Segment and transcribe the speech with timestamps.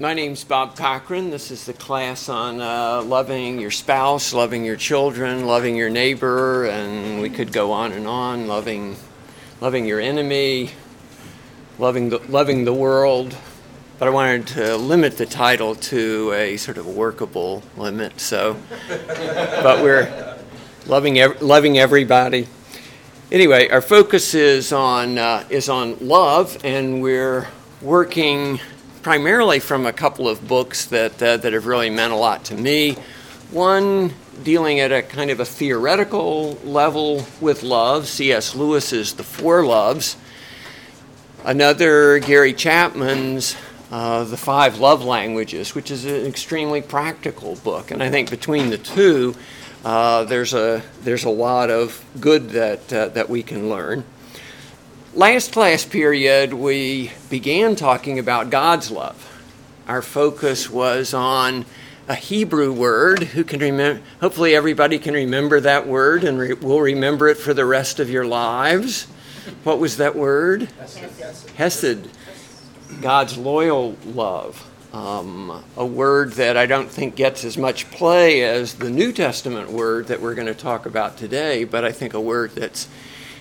[0.00, 1.30] My name's Bob Cochran.
[1.30, 6.66] This is the class on uh, loving your spouse, loving your children, loving your neighbor,
[6.66, 8.46] and we could go on and on.
[8.46, 8.94] Loving,
[9.60, 10.70] loving your enemy,
[11.78, 13.34] loving the, loving the world.
[13.98, 18.20] But I wanted to limit the title to a sort of workable limit.
[18.20, 18.56] So,
[18.86, 20.36] but we're
[20.86, 22.46] loving ev- loving everybody.
[23.30, 27.46] Anyway, our focus is on uh, is on love, and we're
[27.82, 28.58] working
[29.02, 32.54] primarily from a couple of books that, uh, that have really meant a lot to
[32.54, 32.96] me.
[33.50, 34.14] One
[34.44, 38.54] dealing at a kind of a theoretical level with love, C.S.
[38.54, 40.16] Lewis's The Four Loves.
[41.44, 43.56] Another, Gary Chapman's
[43.90, 47.90] uh, The Five Love Languages, which is an extremely practical book.
[47.90, 49.34] And I think between the two,
[49.84, 54.04] uh, there's, a, there's a lot of good that, uh, that we can learn.
[55.14, 59.24] Last class period, we began talking about God's love.
[59.86, 61.64] Our focus was on
[62.08, 63.22] a Hebrew word.
[63.22, 64.02] Who can remember?
[64.20, 68.10] Hopefully, everybody can remember that word and re- will remember it for the rest of
[68.10, 69.04] your lives.
[69.64, 70.68] What was that word?
[70.78, 71.50] Hesed.
[71.56, 72.08] Hesed.
[73.00, 74.67] God's loyal love.
[74.92, 79.70] Um, a word that I don't think gets as much play as the New Testament
[79.70, 82.88] word that we're going to talk about today, but I think a word that's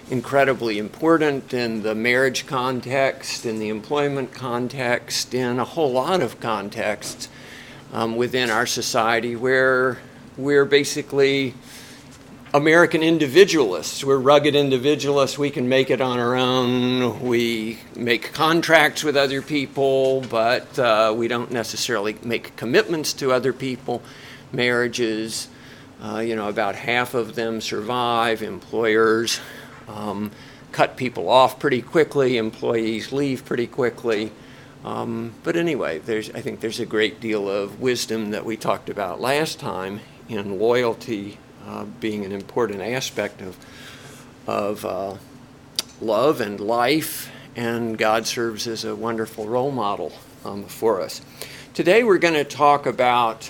[0.09, 6.37] incredibly important in the marriage context, in the employment context, in a whole lot of
[6.41, 7.29] contexts
[7.93, 9.99] um, within our society where
[10.37, 11.53] we're basically
[12.53, 14.05] American individualists.
[14.05, 15.37] We're rugged individualists.
[15.37, 17.21] We can make it on our own.
[17.21, 23.51] We make contracts with other people, but uh, we don't necessarily make commitments to other
[23.51, 24.01] people.
[24.53, 25.49] Marriages,
[26.01, 28.41] uh, you know, about half of them survive.
[28.41, 29.41] Employers
[29.89, 30.31] um,
[30.71, 34.31] cut people off pretty quickly, employees leave pretty quickly.
[34.85, 38.89] Um, but anyway, there's, I think there's a great deal of wisdom that we talked
[38.89, 43.57] about last time in loyalty uh, being an important aspect of,
[44.47, 45.15] of uh,
[45.99, 50.13] love and life, and God serves as a wonderful role model
[50.45, 51.21] um, for us.
[51.73, 53.49] Today we're going to talk about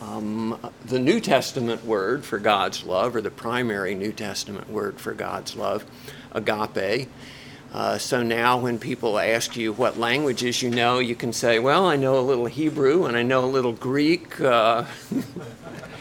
[0.00, 5.12] um, the New Testament word for God's love, or the primary New Testament word for
[5.12, 5.84] God's love,
[6.32, 7.08] agape.
[7.72, 11.84] Uh, so now, when people ask you what languages you know, you can say, Well,
[11.84, 14.86] I know a little Hebrew and I know a little Greek, uh,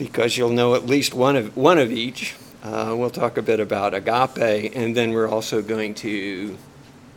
[0.00, 2.34] because you'll know at least one of, one of each.
[2.62, 6.56] Uh, we'll talk a bit about agape, and then we're also going to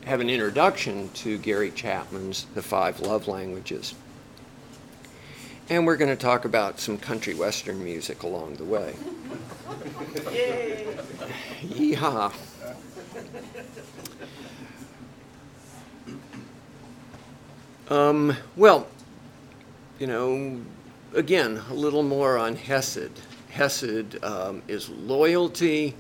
[0.04, 3.96] have an introduction to Gary Chapman's The Five Love Languages.
[5.70, 8.96] And we're going to talk about some country western music along the way.
[11.62, 12.34] Yeehaw.
[17.90, 18.88] Um, well,
[20.00, 20.62] you know,
[21.16, 23.12] again, a little more on Hesed.
[23.52, 25.96] Hesed um, is loyalty.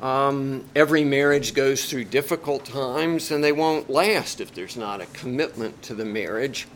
[0.00, 5.06] Um, every marriage goes through difficult times, and they won't last if there's not a
[5.06, 6.68] commitment to the marriage.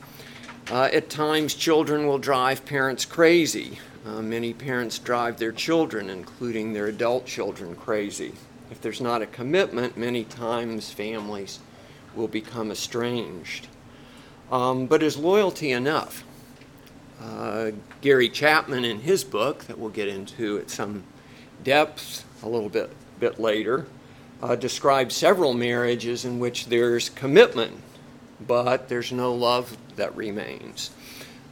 [0.70, 3.78] Uh, at times, children will drive parents crazy.
[4.04, 8.32] Uh, many parents drive their children, including their adult children, crazy.
[8.70, 11.60] If there's not a commitment, many times families
[12.16, 13.68] will become estranged.
[14.50, 16.24] Um, but is loyalty enough?
[17.20, 21.04] Uh, Gary Chapman, in his book, that we'll get into at some
[21.64, 22.90] depth a little bit,
[23.20, 23.86] bit later,
[24.42, 27.80] uh, describes several marriages in which there's commitment
[28.46, 30.90] but there's no love that remains.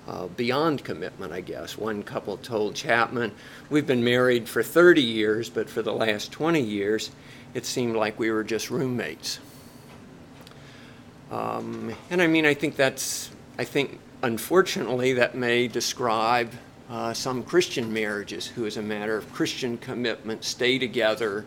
[0.08, 1.78] Uh, beyond commitment, I guess.
[1.78, 3.32] One couple told Chapman,
[3.68, 7.10] We've been married for 30 years, but for the last 20 years,
[7.54, 9.38] it seemed like we were just roommates.
[11.30, 16.52] Um, and I mean, I think that's, I think, unfortunately, that may describe
[16.88, 21.44] uh, some Christian marriages who, as a matter of Christian commitment, stay together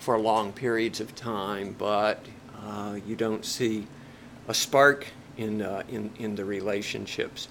[0.00, 2.24] for long periods of time, but
[2.64, 3.86] uh, you don't see
[4.48, 5.06] a spark
[5.36, 7.48] in, uh, in, in the relationships.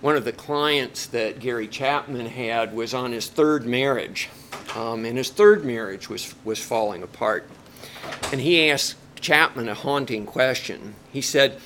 [0.00, 4.28] One of the clients that Gary Chapman had was on his third marriage,
[4.76, 7.48] um, and his third marriage was, was falling apart.
[8.30, 10.94] And he asked Chapman a haunting question.
[11.12, 11.58] He said,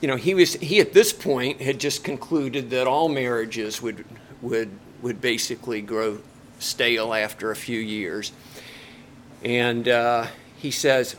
[0.00, 4.04] you know, he was he at this point had just concluded that all marriages would
[4.40, 4.70] would
[5.02, 6.18] would basically grow
[6.58, 8.32] stale after a few years.
[9.42, 10.26] And uh,
[10.56, 11.16] he says,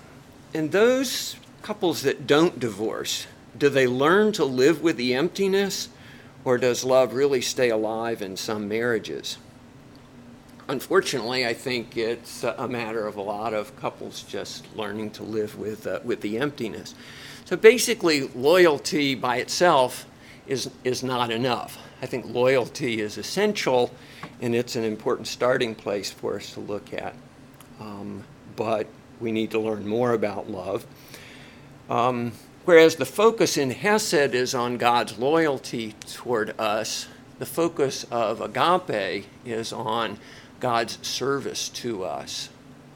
[0.54, 3.26] and those couples that don't divorce,
[3.58, 5.90] do they learn to live with the emptiness,
[6.46, 9.38] or does love really stay alive in some marriages?
[10.72, 15.58] unfortunately, I think it's a matter of a lot of couples just learning to live
[15.58, 16.96] with, uh, with the emptiness.
[17.46, 20.06] So basically, loyalty by itself
[20.48, 21.78] is, is not enough.
[22.02, 23.94] I think loyalty is essential,
[24.42, 27.14] and it's an important starting place for us to look at.
[27.80, 28.24] Um,
[28.56, 28.88] but
[29.20, 30.86] we need to learn more about love.
[31.90, 32.32] Um,
[32.66, 37.08] whereas the focus in Hesed is on God's loyalty toward us,
[37.40, 40.20] the focus of agape is on
[40.60, 42.50] God's service to us.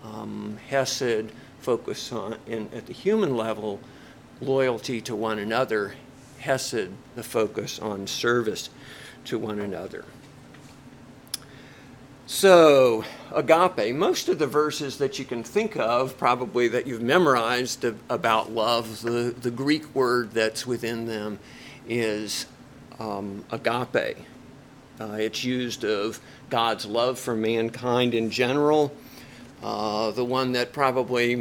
[0.03, 1.31] Um, Hesed
[1.61, 3.79] focus on, in, at the human level,
[4.45, 5.95] loyalty to one another.
[6.39, 8.69] Hesed, the focus on service
[9.25, 10.05] to one another.
[12.27, 17.85] So, agape, most of the verses that you can think of, probably that you've memorized
[18.09, 21.37] about love, the, the Greek word that's within them
[21.87, 22.47] is
[22.97, 24.17] um, agape.
[24.99, 26.19] Uh, it's used of
[26.49, 28.91] God's love for mankind in general.
[29.61, 31.35] Uh, the one that probably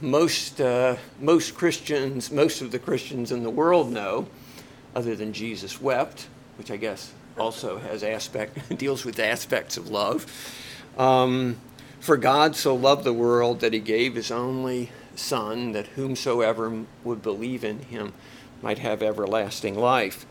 [0.00, 4.26] most uh, most Christians, most of the Christians in the world know,
[4.94, 6.28] other than Jesus wept,
[6.58, 10.26] which I guess also has aspect deals with aspects of love.
[10.98, 11.56] Um,
[12.00, 17.22] for God so loved the world that He gave His only Son, that whomsoever would
[17.22, 18.12] believe in Him
[18.62, 20.26] might have everlasting life.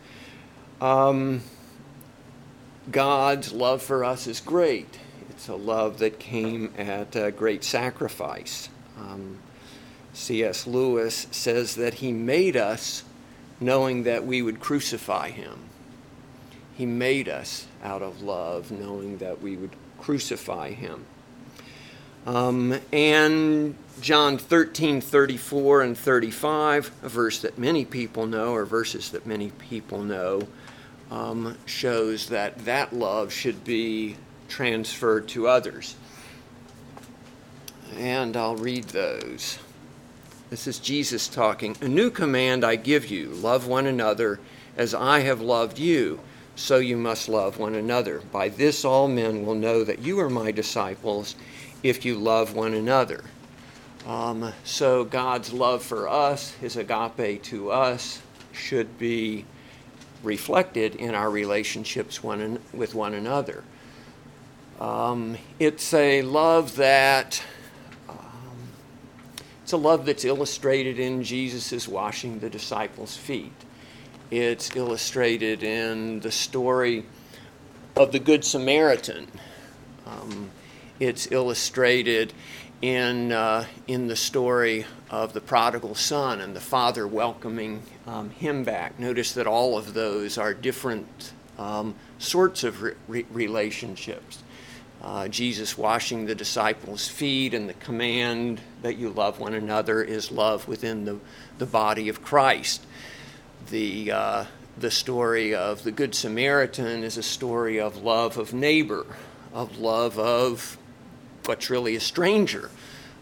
[0.80, 1.42] Um,
[2.90, 4.98] God's love for us is great.
[5.30, 8.68] It's a love that came at a great sacrifice.
[8.96, 9.38] Um,
[10.16, 10.66] C.S.
[10.66, 13.04] Lewis says that he made us
[13.60, 15.58] knowing that we would crucify him.
[16.74, 21.04] He made us out of love, knowing that we would crucify him.
[22.24, 29.10] Um, and John 13, 34 and 35, a verse that many people know, or verses
[29.10, 30.48] that many people know,
[31.10, 34.16] um, shows that that love should be
[34.48, 35.94] transferred to others.
[37.98, 39.58] And I'll read those.
[40.48, 41.76] This is Jesus talking.
[41.80, 44.38] A new command I give you love one another
[44.76, 46.20] as I have loved you,
[46.54, 48.20] so you must love one another.
[48.30, 51.34] By this all men will know that you are my disciples
[51.82, 53.24] if you love one another.
[54.06, 58.22] Um, so God's love for us, his agape to us,
[58.52, 59.46] should be
[60.22, 63.64] reflected in our relationships one with one another.
[64.78, 67.42] Um, it's a love that
[69.66, 73.50] it's a love that's illustrated in Jesus' washing the disciples' feet.
[74.30, 77.04] It's illustrated in the story
[77.96, 79.26] of the Good Samaritan.
[80.06, 80.50] Um,
[81.00, 82.32] it's illustrated
[82.80, 88.62] in, uh, in the story of the prodigal son and the father welcoming um, him
[88.62, 89.00] back.
[89.00, 94.44] Notice that all of those are different um, sorts of re- relationships.
[95.02, 100.30] Uh, Jesus washing the disciples' feet and the command that you love one another is
[100.30, 101.18] love within the,
[101.58, 102.86] the body of Christ.
[103.68, 104.44] The, uh,
[104.78, 109.04] the story of the Good Samaritan is a story of love of neighbor,
[109.52, 110.78] of love of
[111.46, 112.70] what's really a stranger.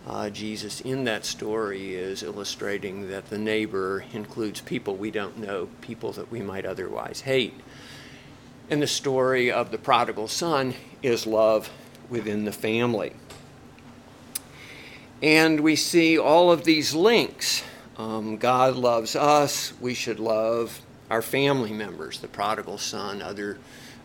[0.06, 5.70] Uh, Jesus in that story is illustrating that the neighbor includes people we don't know,
[5.80, 7.54] people that we might otherwise hate.
[8.68, 11.70] And the story of the prodigal son is love
[12.10, 13.14] within the family.
[15.24, 17.64] And we see all of these links.
[17.96, 23.56] Um, God loves us, we should love our family members, the prodigal son, other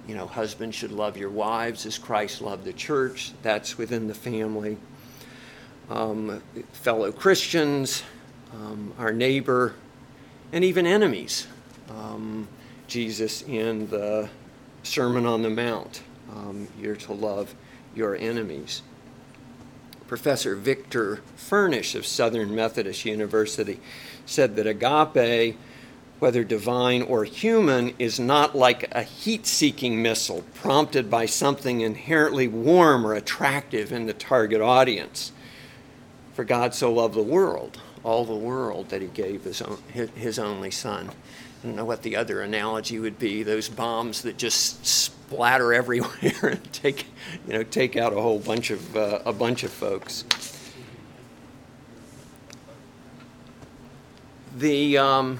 [0.07, 3.33] you know, husbands should love your wives as Christ loved the church.
[3.41, 4.77] That's within the family.
[5.89, 8.03] Um, fellow Christians,
[8.53, 9.75] um, our neighbor,
[10.53, 11.47] and even enemies.
[11.89, 12.47] Um,
[12.87, 14.29] Jesus in the
[14.83, 16.01] Sermon on the Mount,
[16.33, 17.53] um, you're to love
[17.93, 18.83] your enemies.
[20.09, 23.79] Professor Victor Furnish of Southern Methodist University
[24.25, 25.55] said that agape
[26.17, 32.47] whether divine or human, is not like a heat seeking missile prompted by something inherently
[32.47, 35.31] warm or attractive in the target audience.
[36.33, 40.39] For God so loved the world, all the world, that he gave his, own, his
[40.39, 41.11] only son.
[41.61, 46.37] I don't know what the other analogy would be those bombs that just splatter everywhere
[46.43, 47.05] and take,
[47.47, 50.23] you know, take out a whole bunch of, uh, a bunch of folks.
[54.57, 54.97] The.
[54.97, 55.39] Um,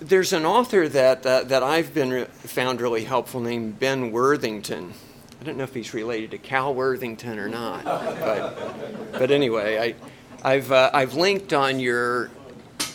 [0.00, 4.92] there's an author that, uh, that I've been re- found really helpful named Ben Worthington.
[5.40, 9.94] I don't know if he's related to Cal Worthington or not, but, but anyway,
[10.42, 12.30] I, I've, uh, I've linked on your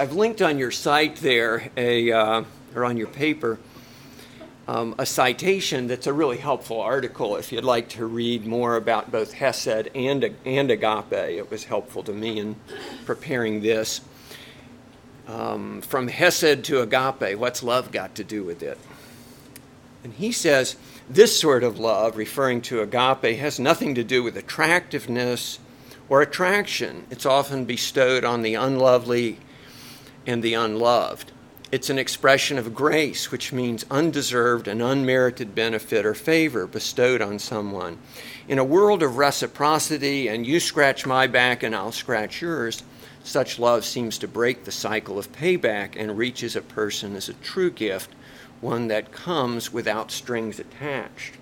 [0.01, 3.59] I've linked on your site there a uh, or on your paper
[4.65, 9.11] um, a citation that's a really helpful article if you'd like to read more about
[9.11, 11.11] both Hesed and, and agape.
[11.11, 12.55] It was helpful to me in
[13.03, 13.99] preparing this.
[15.27, 18.77] Um, from Hesed to agape, what's love got to do with it?
[20.05, 20.77] And he says
[21.09, 25.59] this sort of love, referring to agape, has nothing to do with attractiveness
[26.07, 27.05] or attraction.
[27.09, 29.39] It's often bestowed on the unlovely
[30.29, 31.31] and the unloved.
[31.71, 37.39] It's an expression of grace, which means undeserved and unmerited benefit or favor bestowed on
[37.39, 37.97] someone.
[38.47, 42.83] In a world of reciprocity and you scratch my back and I'll scratch yours,
[43.23, 47.33] such love seems to break the cycle of payback and reaches a person as a
[47.33, 48.11] true gift,
[48.61, 51.35] one that comes without strings attached.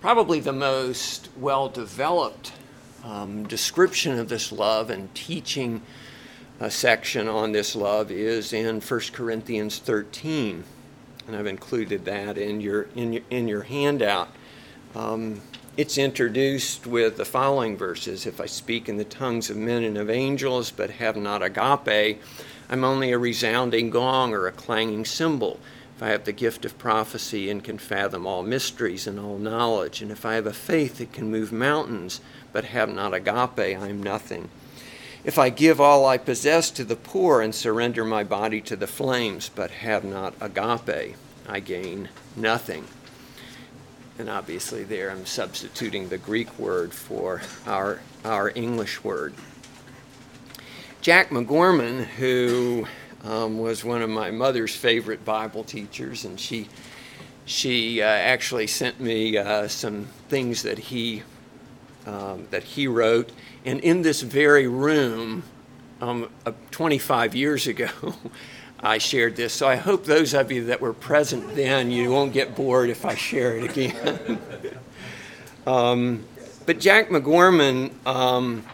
[0.00, 2.52] Probably the most well developed
[3.04, 5.82] um, description of this love and teaching
[6.60, 10.64] a section on this love is in 1 Corinthians 13.
[11.26, 14.28] And I've included that in your, in your, in your handout.
[14.94, 15.40] Um,
[15.76, 19.98] it's introduced with the following verses If I speak in the tongues of men and
[19.98, 22.20] of angels, but have not agape,
[22.70, 25.58] I'm only a resounding gong or a clanging cymbal.
[25.96, 30.02] If I have the gift of prophecy and can fathom all mysteries and all knowledge,
[30.02, 32.20] and if I have a faith that can move mountains,
[32.52, 34.50] but have not agape, I am nothing.
[35.24, 38.86] If I give all I possess to the poor and surrender my body to the
[38.86, 41.16] flames, but have not agape,
[41.48, 42.84] I gain nothing.
[44.18, 49.32] And obviously, there I'm substituting the Greek word for our, our English word.
[51.00, 52.86] Jack MacGorman, who
[53.24, 56.68] um, was one of my mother's favorite Bible teachers, and she,
[57.46, 61.22] she uh, actually sent me uh, some things that he,
[62.06, 63.30] um, that he wrote
[63.64, 65.42] and in this very room,
[66.00, 67.88] um, uh, 25 years ago,
[68.80, 69.54] I shared this.
[69.54, 73.06] So I hope those of you that were present then, you won't get bored if
[73.06, 74.38] I share it again.
[75.66, 76.24] um,
[76.66, 78.64] but Jack MacGorman, um,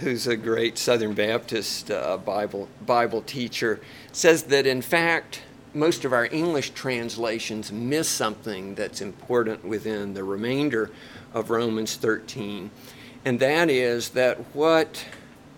[0.00, 3.80] who's a great Southern Baptist uh, Bible, Bible teacher,
[4.12, 5.42] says that in fact,
[5.74, 10.90] most of our English translations miss something that's important within the remainder
[11.34, 12.70] of Romans 13
[13.24, 15.04] and that is that what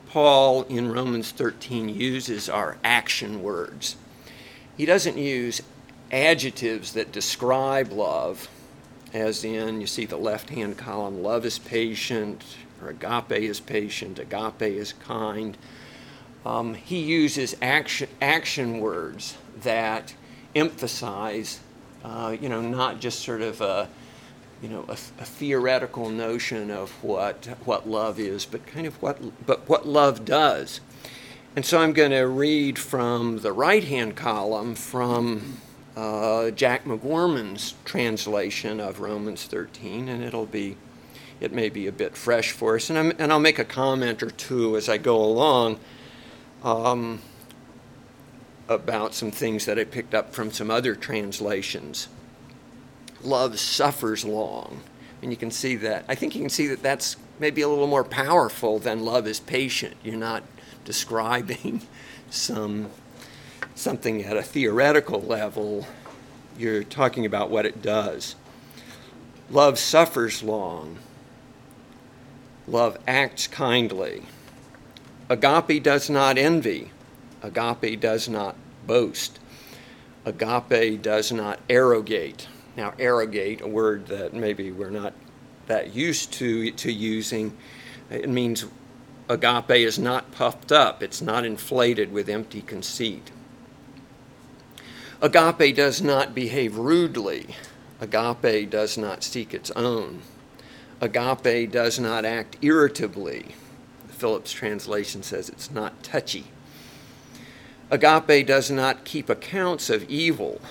[0.09, 3.97] Paul in Romans 13 uses are action words.
[4.77, 5.63] He doesn't use
[6.11, 8.49] adjectives that describe love,
[9.13, 12.45] as in, you see the left hand column, love is patient,
[12.83, 15.57] or agape is patient, agape is kind.
[16.45, 20.15] Um, he uses action, action words that
[20.57, 21.61] emphasize,
[22.03, 23.89] uh, you know, not just sort of a
[24.63, 29.47] you know, a, a, theoretical notion of what what love is, but kind of what
[29.47, 30.81] but what love does.
[31.57, 35.57] And so I'm going to read from the right hand column from
[35.97, 40.77] uh, Jack MacGorman's translation of Romans 13, and it'll be
[41.41, 44.23] it may be a bit fresh for us, and, I'm, and I'll make a comment
[44.23, 45.81] or two as I go along.
[46.63, 47.23] Um,
[48.69, 52.07] about some things that I picked up from some other translations
[53.23, 54.83] love suffers long.
[55.23, 56.05] And you can see that.
[56.09, 59.41] I think you can see that that's maybe a little more powerful than love is
[59.41, 59.95] patient.
[60.03, 60.43] You're not
[60.85, 61.83] describing
[62.31, 62.91] some
[63.75, 65.87] something at a theoretical level.
[66.59, 68.37] You're talking about what it does.
[69.51, 70.99] Love suffers long.
[72.67, 74.23] Love acts kindly.
[75.29, 76.91] Agape does not envy.
[77.43, 78.55] Agape does not
[78.87, 79.39] boast.
[80.25, 82.47] Agape does not arrogate.
[82.81, 85.13] Now, arrogate, a word that maybe we're not
[85.67, 87.55] that used to, to using,
[88.09, 88.65] it means
[89.29, 93.33] agape is not puffed up, it's not inflated with empty conceit.
[95.21, 97.55] Agape does not behave rudely.
[98.01, 100.23] Agape does not seek its own.
[101.03, 103.57] Agape does not act irritably.
[104.07, 106.45] The Phillips translation says it's not touchy.
[107.91, 110.63] Agape does not keep accounts of evil.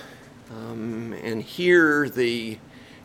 [0.50, 2.58] Um, and here, the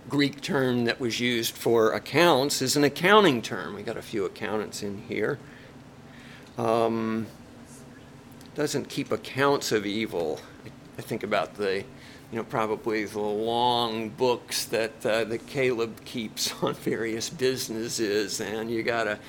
[0.10, 3.76] Greek term that was used for accounts is an accounting term.
[3.76, 5.40] We got a few accountants in here.
[6.58, 7.28] Um,
[8.56, 10.40] doesn't keep accounts of evil.
[10.98, 11.80] I think about the,
[12.32, 18.72] you know, probably the long books that uh, that Caleb keeps on various businesses, and
[18.72, 19.20] you got to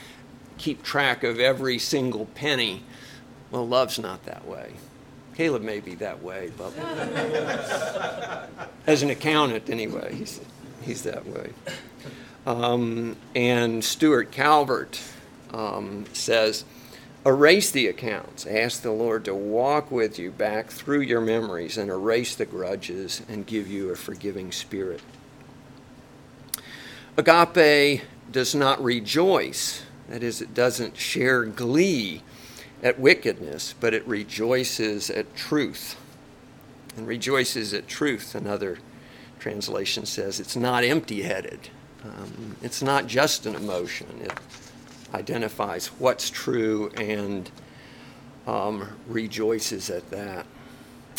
[0.58, 2.82] keep track of every single penny.
[3.50, 4.72] Well, love's not that way.
[5.36, 6.72] Caleb may be that way, but
[8.86, 10.40] as an accountant, anyway, he's,
[10.82, 11.50] he's that way.
[12.46, 14.98] Um, and Stuart Calvert
[15.52, 16.64] um, says,
[17.26, 18.46] Erase the accounts.
[18.46, 23.20] Ask the Lord to walk with you back through your memories and erase the grudges
[23.28, 25.02] and give you a forgiving spirit.
[27.18, 32.22] Agape does not rejoice, that is, it doesn't share glee
[32.86, 35.96] at wickedness, but it rejoices at truth.
[36.96, 38.78] And rejoices at truth, another
[39.38, 41.68] translation says, it's not empty headed.
[42.04, 44.06] Um, it's not just an emotion.
[44.22, 44.32] It,
[45.14, 47.50] identifies what's true and
[48.46, 50.46] um, rejoices at that.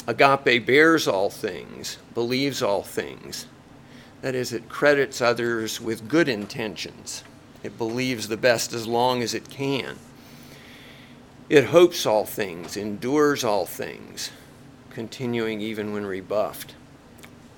[0.08, 3.48] Agape bears all things, believes all things.
[4.22, 7.24] That is, it credits others with good intentions.
[7.64, 9.98] It believes the best as long as it can.
[11.50, 14.32] It hopes all things, endures all things,
[14.90, 16.76] continuing even when rebuffed.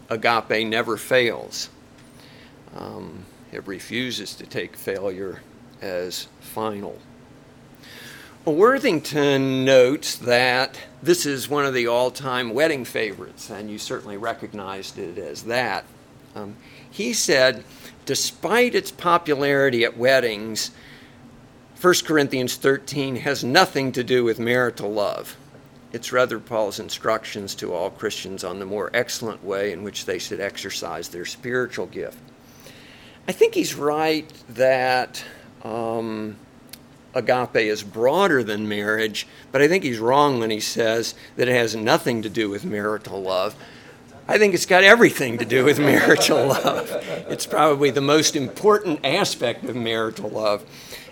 [0.09, 1.69] Agape never fails.
[2.75, 5.41] Um, it refuses to take failure
[5.81, 6.99] as final.
[8.45, 14.17] Worthington notes that this is one of the all time wedding favorites, and you certainly
[14.17, 15.85] recognized it as that.
[16.35, 16.55] Um,
[16.89, 17.63] he said,
[18.05, 20.71] despite its popularity at weddings,
[21.81, 25.37] 1 Corinthians 13 has nothing to do with marital love.
[25.93, 30.19] It's rather Paul's instructions to all Christians on the more excellent way in which they
[30.19, 32.17] should exercise their spiritual gift.
[33.29, 35.23] I think he's right that
[35.63, 36.35] um,
[37.15, 41.55] agape is broader than marriage, but I think he's wrong when he says that it
[41.55, 43.55] has nothing to do with marital love.
[44.27, 46.91] I think it's got everything to do with marital love.
[47.29, 50.65] It's probably the most important aspect of marital love.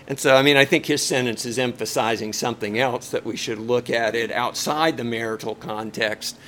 [0.08, 3.58] And so, I mean, I think his sentence is emphasizing something else that we should
[3.58, 6.38] look at it outside the marital context,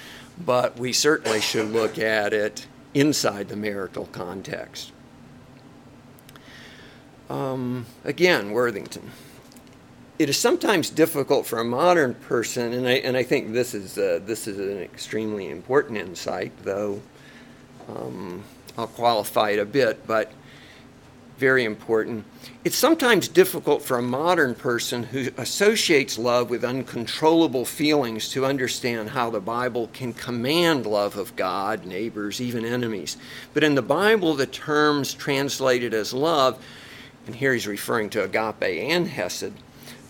[0.42, 4.92] but we certainly should look at it inside the marital context.
[7.28, 9.10] Um, again, Worthington.
[10.18, 13.98] It is sometimes difficult for a modern person, and I, and I think this is,
[13.98, 17.02] uh, this is an extremely important insight, though
[17.88, 18.42] um,
[18.78, 20.32] I'll qualify it a bit, but
[21.40, 22.24] very important.
[22.64, 29.10] It's sometimes difficult for a modern person who associates love with uncontrollable feelings to understand
[29.10, 33.16] how the Bible can command love of God, neighbors, even enemies.
[33.54, 36.62] But in the Bible, the terms translated as love
[37.26, 39.52] and here he's referring to agape and hesed,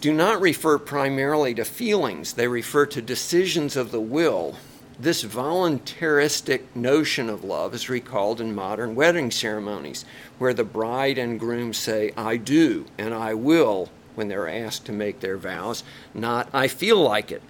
[0.00, 4.56] do not refer primarily to feelings, they refer to decisions of the will.
[5.00, 10.04] This voluntaristic notion of love is recalled in modern wedding ceremonies,
[10.36, 14.92] where the bride and groom say, I do and I will when they're asked to
[14.92, 17.42] make their vows, not I feel like it.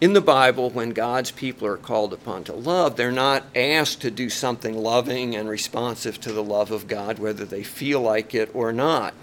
[0.00, 4.10] In the Bible, when God's people are called upon to love, they're not asked to
[4.10, 8.50] do something loving and responsive to the love of God, whether they feel like it
[8.52, 9.14] or not.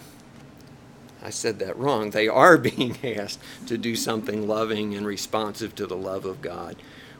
[1.24, 2.12] I said that wrong.
[2.12, 6.76] They are being asked to do something loving and responsive to the love of God,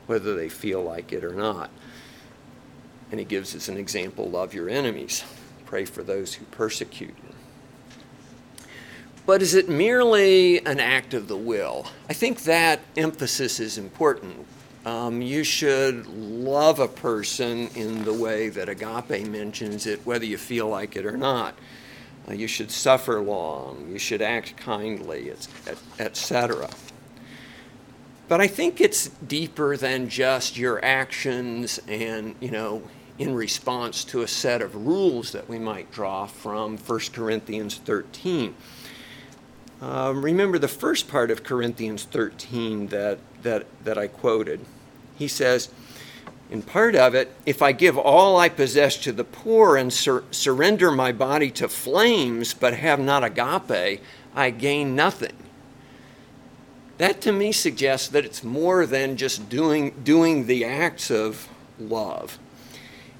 [0.06, 1.70] whether they feel like it or not.
[3.10, 5.24] And he gives us an example love your enemies,
[5.66, 7.34] pray for those who persecute you.
[9.26, 11.86] But is it merely an act of the will?
[12.10, 14.46] I think that emphasis is important.
[14.84, 20.36] Um, you should love a person in the way that Agape mentions it, whether you
[20.36, 21.54] feel like it or not.
[22.28, 23.88] Uh, you should suffer long.
[23.90, 25.32] You should act kindly,
[25.98, 26.68] etc.
[28.26, 32.82] But I think it's deeper than just your actions and, you know,
[33.18, 38.54] in response to a set of rules that we might draw from 1 Corinthians 13.
[39.80, 44.60] Um, remember the first part of Corinthians 13 that, that, that I quoted.
[45.16, 45.68] He says,
[46.50, 50.24] in part of it, if I give all I possess to the poor and sur-
[50.30, 54.00] surrender my body to flames but have not agape,
[54.34, 55.34] I gain nothing.
[56.98, 62.38] That to me suggests that it's more than just doing, doing the acts of love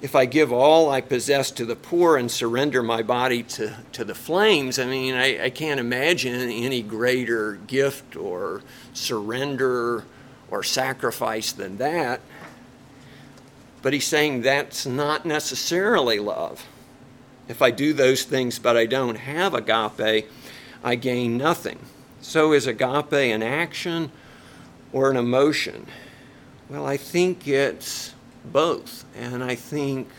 [0.05, 4.03] if I give all I possess to the poor and surrender my body to, to
[4.03, 8.61] the flames, I mean, I, I can't imagine any greater gift or
[8.93, 10.03] surrender
[10.51, 12.21] or sacrifice than that.
[13.81, 16.67] But he's saying that's not necessarily love.
[17.47, 20.29] If I do those things but I don't have agape,
[20.83, 21.79] I gain nothing.
[22.27, 24.11] So is agape an action
[24.91, 25.85] or an emotion?
[26.67, 29.05] Well, I think it's both.
[29.15, 30.09] And I think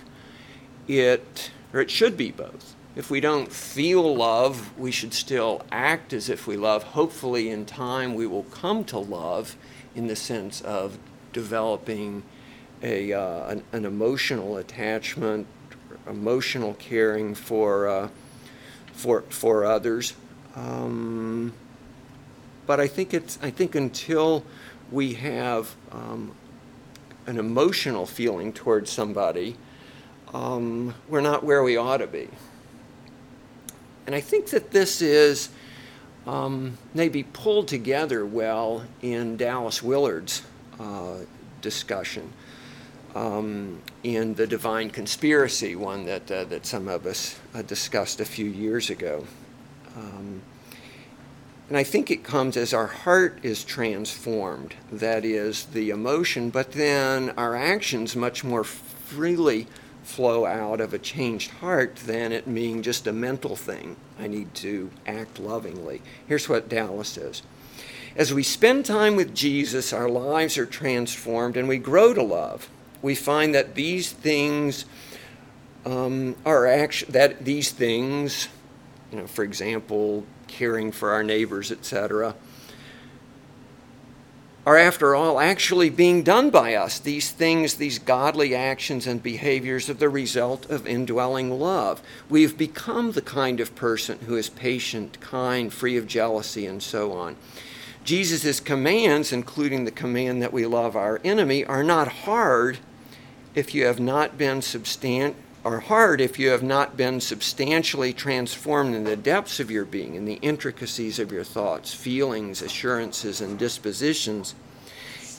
[0.87, 2.77] it, or it should be both.
[2.95, 6.85] If we don't feel love, we should still act as if we love.
[6.85, 9.57] Hopefully, in time, we will come to love
[9.97, 10.99] in the sense of
[11.33, 12.23] developing
[12.83, 15.49] a, uh, an, an, emotional attachment,
[16.09, 18.09] emotional caring for, uh,
[18.93, 20.15] for, for others.
[20.55, 21.53] Um,
[22.67, 24.45] but I think it's I think until
[24.91, 26.33] we have um,
[27.27, 29.57] an emotional feeling towards somebody,
[30.33, 32.29] um, we're not where we ought to be.
[34.07, 35.49] And I think that this is
[36.27, 40.43] um, maybe pulled together well in Dallas Willard's
[40.79, 41.19] uh,
[41.61, 42.33] discussion
[43.17, 48.25] um, in the Divine Conspiracy, one that, uh, that some of us uh, discussed a
[48.25, 49.25] few years ago.
[49.97, 50.43] Um,
[51.69, 56.73] and I think it comes as our heart is transformed, that is, the emotion, but
[56.73, 59.67] then our actions much more freely
[60.05, 63.97] flow out of a changed heart than it being just a mental thing.
[64.19, 66.03] I need to act lovingly.
[66.29, 67.43] Here's what Dallas says
[68.15, 72.71] As we spend time with Jesus, our lives are transformed and we grow to love.
[73.03, 74.85] We find that these things
[75.85, 78.49] um, are actually, that these things,
[79.11, 82.35] you know, for example, caring for our neighbors, etc.,
[84.67, 86.99] are, after all, actually being done by us.
[86.99, 92.03] These things, these godly actions and behaviors, are the result of indwelling love.
[92.29, 97.13] We've become the kind of person who is patient, kind, free of jealousy, and so
[97.13, 97.37] on.
[98.03, 102.79] Jesus' commands, including the command that we love our enemy, are not hard
[103.55, 108.95] if you have not been substant are hard if you have not been substantially transformed
[108.95, 113.59] in the depths of your being, in the intricacies of your thoughts, feelings, assurances, and
[113.59, 114.55] dispositions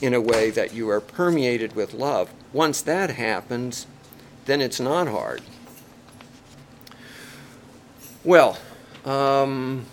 [0.02, 2.30] in a way that you are permeated with love.
[2.52, 3.86] Once that happens,
[4.44, 5.40] then it's not hard.
[8.22, 8.58] Well,
[9.06, 9.86] um,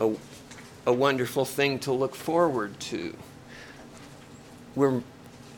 [0.00, 0.12] a,
[0.86, 3.16] a wonderful thing to look forward to.
[4.74, 5.02] We're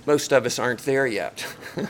[0.07, 1.47] most of us aren't there yet.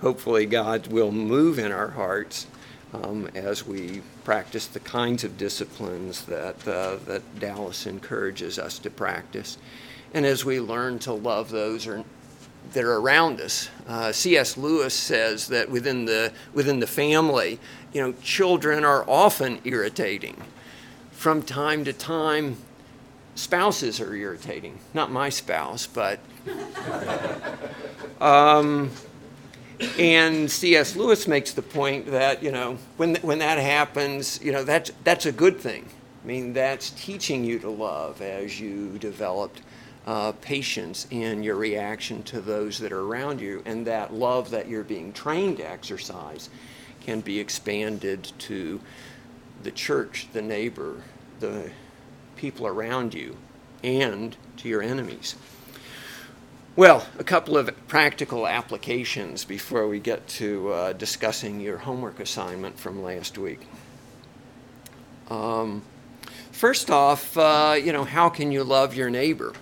[0.00, 2.46] Hopefully, God will move in our hearts
[2.92, 8.90] um, as we practice the kinds of disciplines that, uh, that Dallas encourages us to
[8.90, 9.58] practice,
[10.14, 12.04] and as we learn to love those are,
[12.72, 13.68] that are around us.
[13.86, 14.56] Uh, C.S.
[14.56, 17.58] Lewis says that within the, within the family,
[17.92, 20.42] you know, children are often irritating.
[21.12, 22.56] From time to time,
[23.34, 24.78] spouses are irritating.
[24.94, 26.20] Not my spouse, but
[28.20, 28.90] um,
[29.98, 30.96] and C.S.
[30.96, 35.26] Lewis makes the point that you know when when that happens, you know that's that's
[35.26, 35.88] a good thing.
[36.24, 39.62] I mean that's teaching you to love as you developed
[40.06, 44.68] uh, patience in your reaction to those that are around you, and that love that
[44.68, 46.48] you're being trained to exercise
[47.00, 48.80] can be expanded to
[49.62, 51.02] the church, the neighbor,
[51.40, 51.70] the
[52.36, 53.36] people around you,
[53.82, 55.36] and to your enemies.
[56.76, 62.78] Well, a couple of practical applications before we get to uh, discussing your homework assignment
[62.78, 63.66] from last week.
[65.30, 65.80] Um,
[66.52, 69.54] first off, uh, you know, how can you love your neighbor?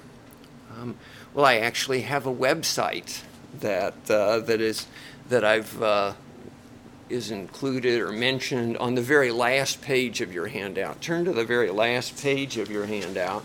[0.76, 0.96] Um,
[1.34, 3.22] well, I actually have a website
[3.60, 4.88] that uh, that is
[5.28, 6.14] that I've uh,
[7.08, 11.00] is included or mentioned on the very last page of your handout.
[11.00, 13.44] Turn to the very last page of your handout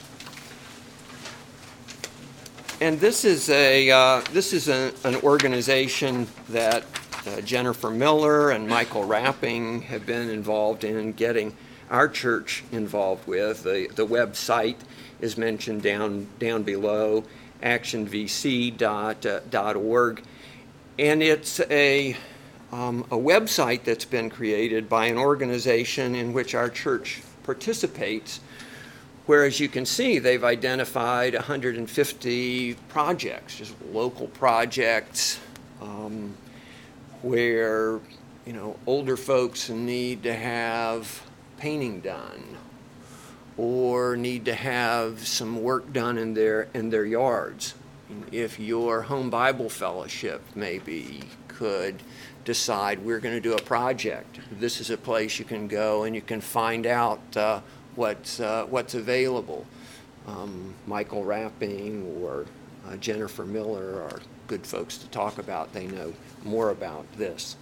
[2.82, 6.84] and this is a uh, this is a, an organization that
[7.28, 11.56] uh, Jennifer Miller and Michael Rapping have been involved in getting
[11.90, 13.64] our church involved with.
[13.64, 14.78] The the website
[15.20, 17.26] is mentioned down down below,
[17.62, 20.24] actionvc.org, uh,
[20.98, 22.16] and it's a
[22.72, 28.40] um, a website that's been created by an organization in which our church participates
[29.30, 35.40] Whereas you can see they've identified 150 projects, just local projects,
[35.84, 36.36] um,
[37.22, 38.00] where
[38.48, 41.22] you know older folks need to have
[41.60, 42.44] painting done,
[43.56, 47.76] or need to have some work done in their in their yards.
[48.32, 52.02] If your home Bible fellowship maybe could
[52.46, 56.16] decide we're going to do a project, this is a place you can go and
[56.16, 57.38] you can find out.
[57.38, 57.62] Uh,
[58.00, 59.66] what's, uh, what's available.
[60.26, 62.46] Um, Michael Rapping or
[62.88, 65.74] uh, Jennifer Miller are good folks to talk about.
[65.74, 66.14] They know
[66.46, 67.58] more about this.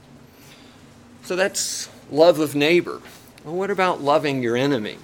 [1.24, 3.02] So that's love of neighbor.
[3.44, 4.98] Well, what about loving your enemy?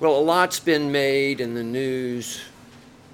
[0.00, 2.42] Well, a lot's been made in the news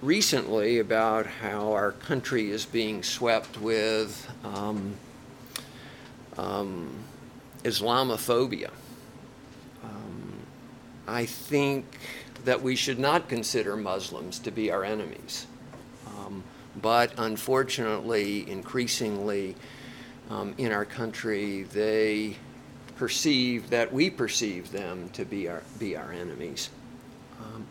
[0.01, 4.95] recently about how our country is being swept with um,
[6.39, 6.95] um,
[7.63, 8.71] Islamophobia.
[11.07, 11.85] I think
[12.45, 15.47] that we should not consider Muslims to be our enemies.
[16.07, 16.43] Um,
[16.81, 19.55] but unfortunately, increasingly
[20.31, 22.37] um, in our country, they
[22.97, 26.71] perceive that we perceive them to be our, be our enemies.
[27.41, 27.67] Um,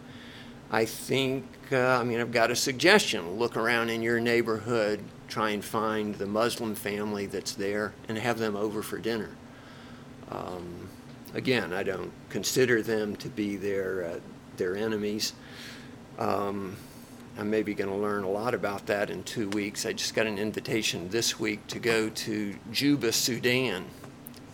[0.69, 3.37] I think, uh, I mean, I've got a suggestion.
[3.37, 8.39] Look around in your neighborhood, try and find the Muslim family that's there, and have
[8.39, 9.29] them over for dinner.
[10.29, 10.89] Um,
[11.33, 14.19] again, I don't consider them to be their, uh,
[14.57, 15.33] their enemies.
[16.19, 16.75] Um,
[17.37, 19.85] I'm maybe going to learn a lot about that in two weeks.
[19.85, 23.85] I just got an invitation this week to go to Juba, Sudan,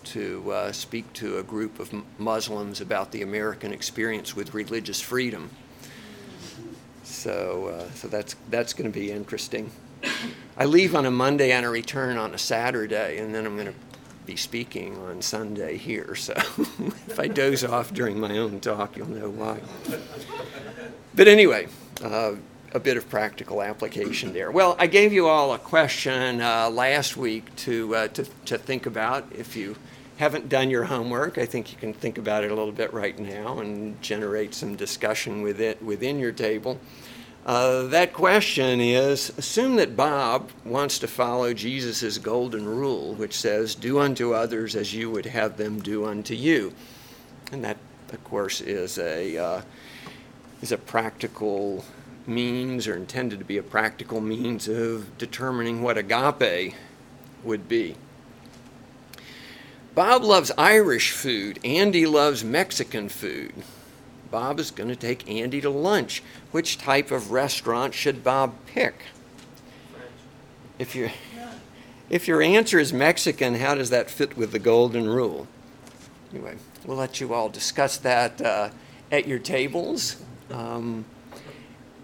[0.05, 5.49] to uh, speak to a group of Muslims about the American experience with religious freedom.
[7.03, 9.71] So, uh, so that's that's going to be interesting.
[10.55, 13.67] I leave on a Monday and I return on a Saturday, and then I'm going
[13.67, 13.73] to
[14.27, 16.13] be speaking on Sunday here.
[16.13, 16.33] So,
[17.07, 19.61] if I doze off during my own talk, you'll know why.
[21.15, 21.67] But anyway.
[22.03, 22.35] Uh,
[22.73, 24.51] a bit of practical application there.
[24.51, 28.85] Well, I gave you all a question uh, last week to, uh, to, to think
[28.85, 29.25] about.
[29.31, 29.77] If you
[30.17, 33.17] haven't done your homework, I think you can think about it a little bit right
[33.17, 36.79] now and generate some discussion with it within your table.
[37.47, 43.73] Uh, that question is assume that Bob wants to follow Jesus' golden rule, which says,
[43.73, 46.73] Do unto others as you would have them do unto you.
[47.53, 47.77] And that,
[48.11, 49.61] of course, is a, uh,
[50.61, 51.85] is a practical
[52.25, 56.75] means or intended to be a practical means of determining what agape
[57.45, 57.95] would be.
[59.95, 61.59] Bob loves Irish food.
[61.63, 63.53] Andy loves Mexican food.
[64.29, 66.23] Bob is going to take Andy to lunch.
[66.51, 69.03] Which type of restaurant should Bob pick?
[70.79, 71.09] If, you
[72.09, 75.47] if your answer is Mexican, how does that fit with the golden rule?
[76.33, 78.69] Anyway, we'll let you all discuss that uh,
[79.11, 80.21] at your tables.
[80.51, 81.05] Um,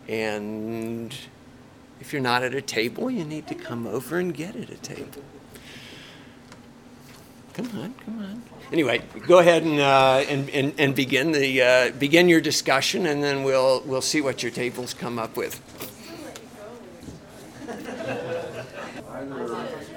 [0.07, 1.15] and
[1.99, 4.77] if you're not at a table, you need to come over and get at a
[4.77, 5.23] table.
[7.53, 8.43] Come on, come on.
[8.71, 13.23] Anyway, go ahead and, uh, and, and, and, begin, the, uh, begin your discussion, and
[13.23, 15.61] then we'll, we'll see what your tables come up with.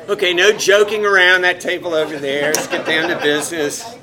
[0.09, 2.52] Okay, no joking around that table over there.
[2.52, 3.96] Let's get down to business.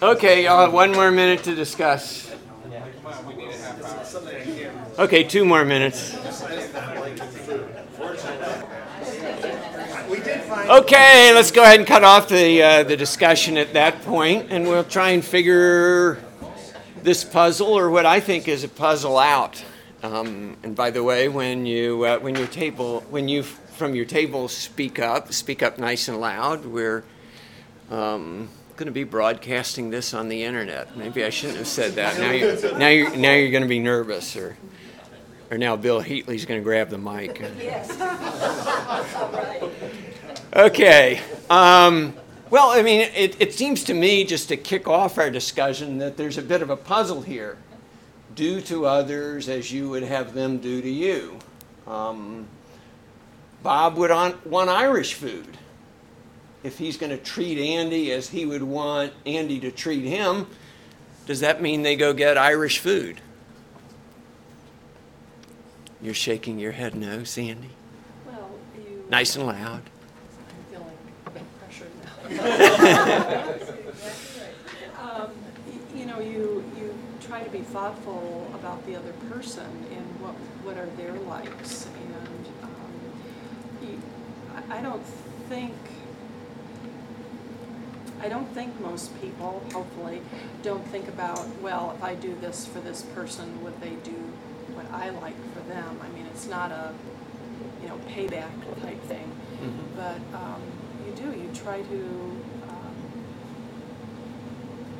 [0.00, 2.30] Okay, y'all have one more minute to discuss.
[4.96, 6.27] Okay, two more minutes.
[10.68, 14.68] Okay, let's go ahead and cut off the, uh, the discussion at that point, and
[14.68, 16.22] we'll try and figure
[17.02, 19.64] this puzzle, or what I think is a puzzle, out.
[20.02, 24.04] Um, and by the way, when you uh, when your table when you from your
[24.04, 26.66] table speak up, speak up nice and loud.
[26.66, 27.02] We're
[27.90, 30.98] um, going to be broadcasting this on the internet.
[30.98, 32.18] Maybe I shouldn't have said that.
[32.18, 34.58] Now you're, now you're, now you're going to be nervous, or,
[35.50, 37.40] or now Bill Heatley's going to grab the mic.
[37.58, 37.88] Yes.
[40.54, 41.20] okay.
[41.50, 42.14] Um,
[42.50, 46.16] well, I mean, it, it seems to me, just to kick off our discussion, that
[46.16, 47.58] there's a bit of a puzzle here.
[48.34, 51.38] Do to others as you would have them do to you.
[51.86, 52.46] Um,
[53.62, 54.10] Bob would
[54.44, 55.58] want Irish food
[56.62, 60.46] if he's going to treat Andy as he would want Andy to treat him,
[61.26, 63.20] does that mean they go get Irish food?
[66.00, 67.70] You're shaking your head no, Sandy.
[68.26, 69.04] Well, you.
[69.10, 69.82] Nice and loud.
[69.82, 70.86] I'm feeling
[71.26, 72.10] a bit pressured now.
[74.98, 75.30] Um,
[75.94, 80.76] you know, you you try to be thoughtful about the other person and what what
[80.76, 82.92] are their likes, and um,
[83.82, 84.00] you,
[84.70, 85.04] I don't
[85.48, 85.74] think
[88.20, 90.20] I don't think most people, hopefully,
[90.62, 94.16] don't think about, well, if I do this for this person, would they do
[94.74, 96.00] what I like for them?
[96.02, 96.92] I mean, it's not a,
[97.80, 98.50] you know, payback
[98.82, 99.30] type thing.
[99.62, 99.96] Mm-hmm.
[99.96, 100.62] But um,
[101.18, 102.94] do, you try to, um,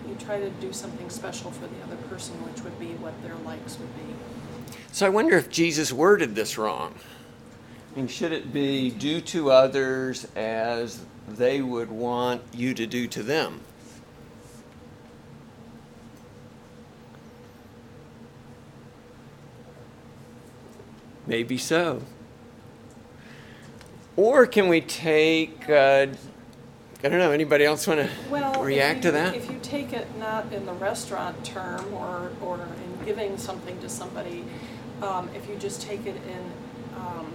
[0.08, 3.36] you try to do something special for the other person, which would be what their
[3.46, 4.14] likes would be.
[4.92, 6.94] So I wonder if Jesus worded this wrong.
[7.92, 13.06] I mean, should it be do to others as they would want you to do
[13.08, 13.60] to them.
[21.26, 22.02] Maybe so.
[24.18, 26.08] Or can we take, uh,
[27.04, 29.36] I don't know, anybody else want to well, react you, to that?
[29.36, 33.88] If you take it not in the restaurant term or, or in giving something to
[33.88, 34.44] somebody,
[35.02, 36.52] um, if you just take it in
[36.96, 37.32] um,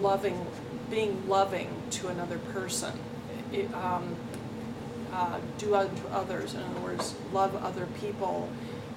[0.00, 0.44] loving
[0.90, 2.92] being loving to another person.
[3.52, 4.16] It, um,
[5.12, 8.48] uh, do unto others, in other words, love other people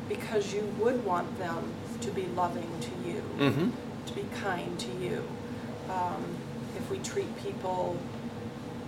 [0.10, 3.70] because you would want them to be loving to you, mm-hmm.
[4.08, 5.24] to be kind to you.
[5.90, 6.24] Um,
[6.78, 7.98] if we treat people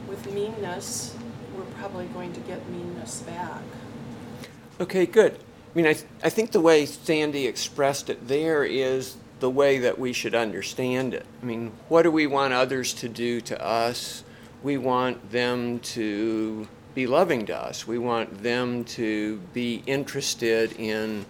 [0.07, 1.15] with meanness,
[1.55, 3.61] we're probably going to get meanness back.
[4.79, 5.33] Okay, good.
[5.33, 9.79] I mean, I, th- I think the way Sandy expressed it there is the way
[9.79, 11.25] that we should understand it.
[11.41, 14.23] I mean, what do we want others to do to us?
[14.63, 17.85] We want them to be loving to us.
[17.85, 21.25] We want them to be interested in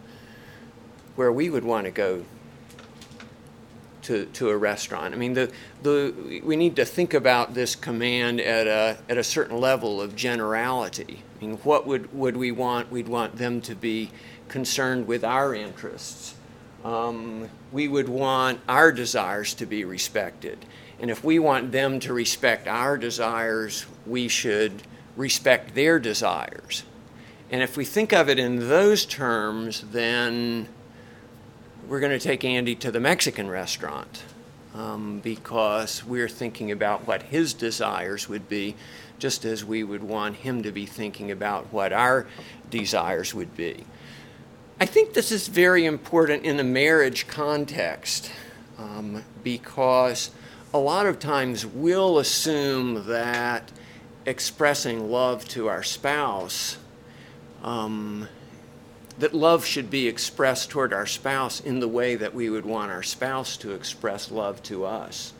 [1.18, 2.24] where we would want to go
[4.08, 5.14] to, to a restaurant.
[5.14, 5.52] I mean, the,
[5.84, 10.16] the, we need to think about this command at a, at a certain level of
[10.16, 11.24] generality.
[11.36, 12.90] I mean, what would, would we want?
[12.90, 14.12] We'd want them to be
[14.48, 16.36] concerned with our interests.
[16.86, 20.66] Um, we would want our desires to be respected.
[21.02, 24.84] And if we want them to respect our desires, we should
[25.18, 26.84] respect their desires.
[27.52, 30.70] And if we think of it in those terms, then
[31.88, 34.24] we're going to take Andy to the Mexican restaurant
[34.76, 38.76] um, because we're thinking about what his desires would be,
[39.20, 42.28] just as we would want him to be thinking about what our
[42.70, 43.86] desires would be.
[44.80, 48.32] I think this is very important in a marriage context
[48.78, 50.32] um, because
[50.74, 53.72] a lot of times we'll assume that
[54.26, 56.78] expressing love to our spouse,
[57.64, 58.28] um,
[59.20, 62.92] that love should be expressed toward our spouse in the way that we would want
[62.92, 65.34] our spouse to express love to us.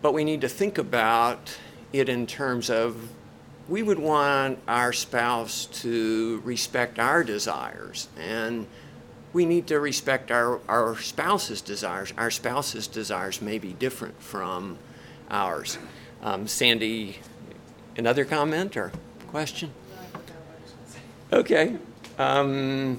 [0.00, 1.58] But we need to think about
[1.92, 3.10] it in terms of
[3.68, 8.66] we would want our spouse to respect our desires and
[9.34, 12.14] we need to respect our, our spouse's desires.
[12.16, 14.78] Our spouse's desires may be different from
[15.30, 15.76] ours.
[16.22, 17.18] Um, Sandy,
[17.96, 18.90] another comment or
[19.28, 19.72] question?
[21.32, 21.76] Okay.
[22.18, 22.98] Um,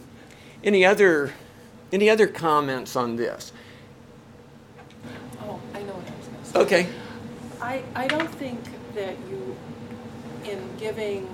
[0.64, 1.34] any other
[1.92, 3.52] any other comments on this?
[5.42, 6.60] Oh, I know what I was going to say.
[6.60, 6.90] Okay.
[7.62, 8.60] I, I don't think
[8.96, 9.58] that you,
[10.46, 11.28] in giving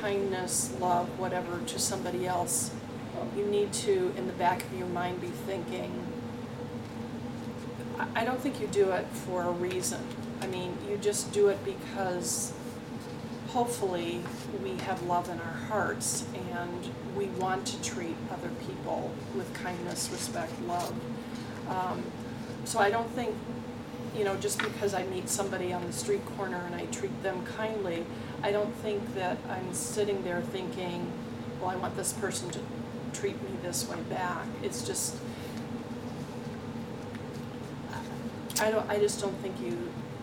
[0.00, 2.70] kindness, love, whatever to somebody else,
[3.36, 5.92] you need to, in the back of your mind, be thinking,
[7.98, 10.00] I, I don't think you do it for a reason.
[10.40, 12.52] I mean, you just do it because
[13.52, 14.22] hopefully
[14.62, 20.08] we have love in our hearts and we want to treat other people with kindness,
[20.12, 20.94] respect, love.
[21.68, 22.04] Um,
[22.64, 23.34] so I don't think,
[24.16, 27.44] you know, just because I meet somebody on the street corner and I treat them
[27.56, 28.06] kindly,
[28.42, 31.10] I don't think that I'm sitting there thinking,
[31.60, 32.60] well, I want this person to
[33.12, 34.46] treat me this way back.
[34.62, 35.16] It's just,
[38.60, 39.76] I don't, I just don't think you,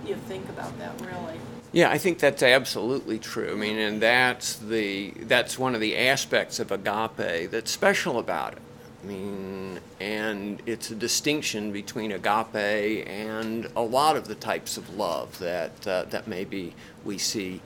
[0.05, 1.39] you think about that really.
[1.73, 3.51] Yeah, I think that's absolutely true.
[3.51, 8.53] I mean, and that's the that's one of the aspects of agape that's special about
[8.53, 8.61] it.
[9.03, 14.95] I mean, and it's a distinction between agape and a lot of the types of
[14.95, 17.61] love that uh, that maybe we see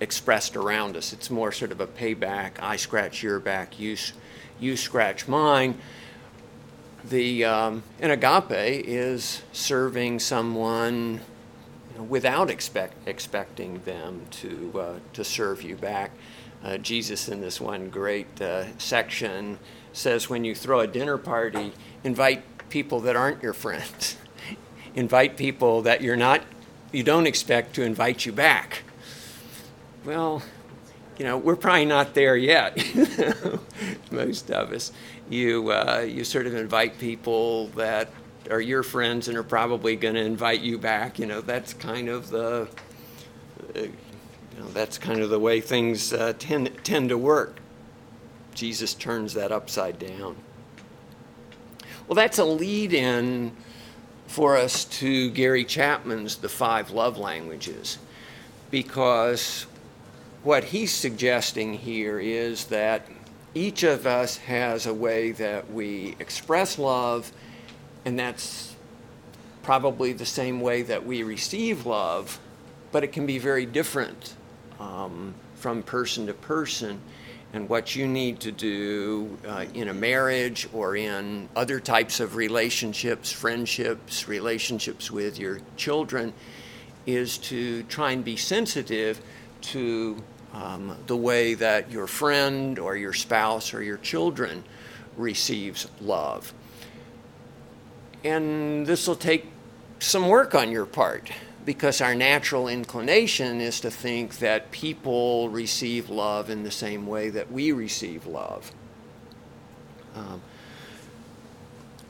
[0.00, 1.12] expressed around us.
[1.12, 2.52] It's more sort of a payback.
[2.60, 3.96] I scratch your back, you
[4.58, 5.78] you scratch mine.
[7.04, 11.20] The um, an agape is serving someone
[11.92, 16.12] you know, without expect, expecting them to, uh, to serve you back.
[16.64, 19.58] Uh, Jesus, in this one great uh, section,
[19.92, 21.72] says when you throw a dinner party,
[22.04, 24.16] invite people that aren't your friends.
[24.94, 26.42] invite people that you're not,
[26.92, 28.82] you don't expect to invite you back.
[30.04, 30.42] Well,
[31.18, 32.76] you know, we're probably not there yet,
[34.10, 34.92] most of us.
[35.28, 38.10] You, uh, you sort of invite people that
[38.50, 41.18] are your friends and are probably going to invite you back.
[41.18, 42.68] You know, that's kind of the,
[43.74, 43.92] uh, you
[44.58, 47.58] know, that's kind of the way things uh, tend tend to work.
[48.54, 50.36] Jesus turns that upside down.
[52.06, 53.56] Well, that's a lead-in
[54.26, 57.98] for us to Gary Chapman's The Five Love Languages,
[58.70, 59.66] because
[60.42, 63.06] what he's suggesting here is that
[63.54, 67.30] each of us has a way that we express love
[68.04, 68.74] and that's
[69.62, 72.38] probably the same way that we receive love,
[72.90, 74.34] but it can be very different
[74.80, 77.00] um, from person to person.
[77.54, 82.34] And what you need to do uh, in a marriage or in other types of
[82.34, 86.32] relationships, friendships, relationships with your children,
[87.04, 89.20] is to try and be sensitive
[89.60, 90.16] to
[90.54, 94.64] um, the way that your friend or your spouse or your children
[95.16, 96.52] receives love.
[98.24, 99.46] And this will take
[99.98, 101.30] some work on your part
[101.64, 107.30] because our natural inclination is to think that people receive love in the same way
[107.30, 108.72] that we receive love.
[110.14, 110.42] Um,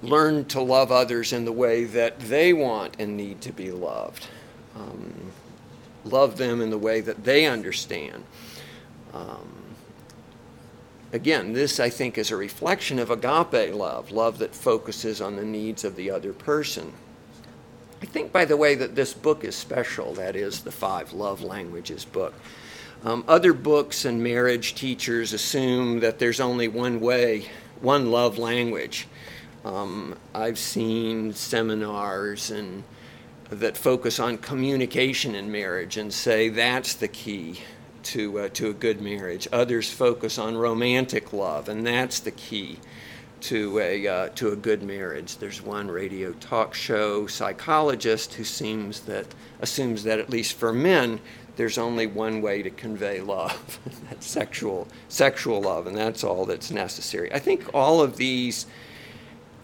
[0.03, 4.27] learn to love others in the way that they want and need to be loved.
[4.75, 5.33] Um,
[6.05, 8.25] love them in the way that they understand.
[9.13, 9.62] Um,
[11.13, 15.45] again, this I think is a reflection of agape love, love that focuses on the
[15.45, 16.93] needs of the other person.
[18.03, 20.15] I think, by the way, that this book is special.
[20.15, 22.35] That is the Five Love Languages book.
[23.05, 27.47] Um, other books and marriage teachers assume that there's only one way,
[27.81, 29.07] one love language.
[29.65, 32.83] Um, I've seen seminars and
[33.51, 37.61] that focus on communication in marriage and say that's the key
[38.05, 39.49] to uh, to a good marriage.
[39.53, 42.79] Others focus on romantic love, and that's the key
[43.43, 45.37] to a uh, to a good marriage.
[45.37, 49.27] There's one radio talk show psychologist who seems that
[49.61, 51.21] assumes that at least for men,
[51.57, 53.79] there's only one way to convey love,
[54.11, 57.33] that's sexual sexual love, and that's all that's necessary.
[57.33, 58.67] I think all of these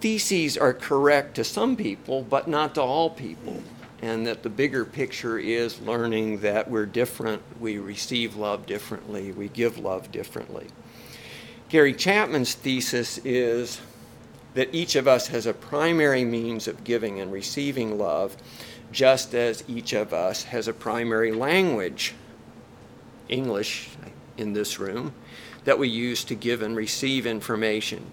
[0.01, 3.62] theses are correct to some people, but not to all people
[4.01, 9.49] and that the bigger picture is learning that we're different, we receive love differently, we
[9.49, 10.66] give love differently.
[11.68, 13.80] Gary Chapman's thesis is
[14.55, 18.36] that each of us has a primary means of giving and receiving love,
[18.90, 22.14] just as each of us has a primary language,
[23.28, 23.90] English
[24.36, 25.12] in this room,
[25.64, 28.11] that we use to give and receive information.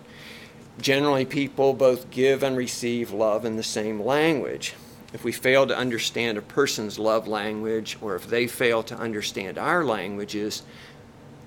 [0.81, 4.73] Generally, people both give and receive love in the same language.
[5.13, 9.57] If we fail to understand a person's love language, or if they fail to understand
[9.57, 10.63] our languages,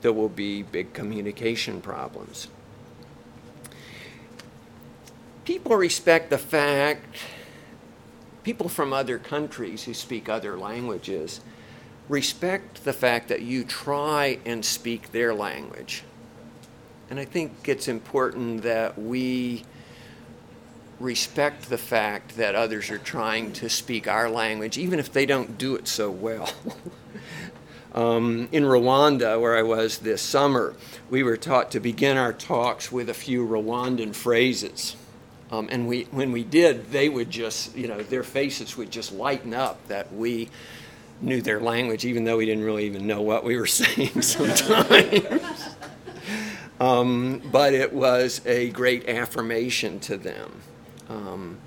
[0.01, 2.49] there will be big communication problems.
[5.45, 7.17] People respect the fact,
[8.43, 11.41] people from other countries who speak other languages
[12.09, 16.05] respect the fact that you try and speak their language.
[17.11, 19.65] And I think it's important that we
[21.01, 25.57] respect the fact that others are trying to speak our language, even if they don't
[25.59, 26.53] do it so well.
[27.95, 30.75] um, in Rwanda, where I was this summer,
[31.09, 34.97] we were taught to begin our talks with a few Rwandan phrases.
[35.51, 39.13] Um, and we, when we did, they would just, you know, their faces would just
[39.13, 40.51] lighten up that we
[41.21, 45.77] knew their language, even though we didn't really even know what we were saying sometimes.
[46.81, 50.61] um, but it was a great affirmation to them.
[51.09, 51.59] Um,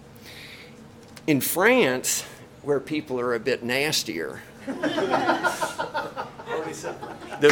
[1.28, 2.24] in France,
[2.62, 4.42] where people are a bit nastier,
[7.42, 7.50] the,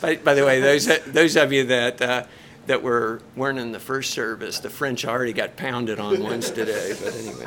[0.00, 2.24] by, by, the way, those, those of you that, uh,
[2.66, 6.94] that were, weren't in the first service, the French already got pounded on once today.
[7.02, 7.46] But anyway,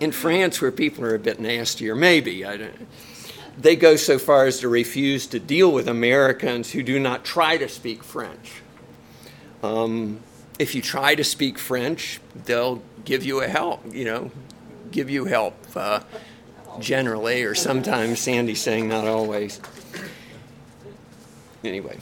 [0.00, 2.88] in France, where people are a bit nastier, maybe, I don't,
[3.56, 7.56] they go so far as to refuse to deal with Americans who do not try
[7.56, 8.62] to speak French.
[9.62, 10.20] Um,
[10.58, 14.30] if you try to speak French, they'll give you a help, you know,
[14.90, 16.00] give you help uh,
[16.80, 19.60] generally, or sometimes Sandy's saying not always.
[21.64, 21.98] Anyway,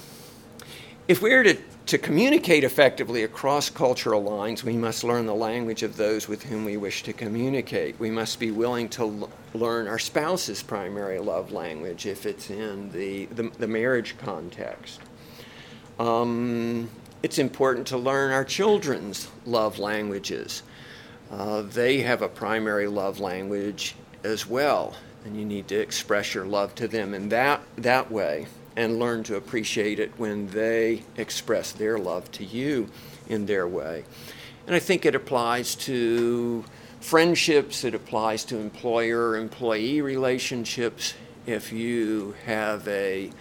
[1.09, 5.96] if we're to, to communicate effectively across cultural lines, we must learn the language of
[5.96, 7.98] those with whom we wish to communicate.
[7.98, 12.90] We must be willing to l- learn our spouse's primary love language if it's in
[12.90, 15.00] the, the, the marriage context.
[15.98, 16.90] Um,
[17.26, 20.62] it's important to learn our children's love languages.
[21.28, 26.46] Uh, they have a primary love language as well, and you need to express your
[26.46, 28.46] love to them in that, that way
[28.76, 32.88] and learn to appreciate it when they express their love to you
[33.28, 34.04] in their way.
[34.68, 36.64] And I think it applies to
[37.00, 41.14] friendships, it applies to employer employee relationships.
[41.44, 43.32] If you have a,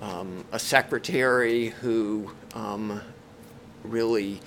[0.00, 3.00] um, a secretary who um,
[3.84, 4.40] really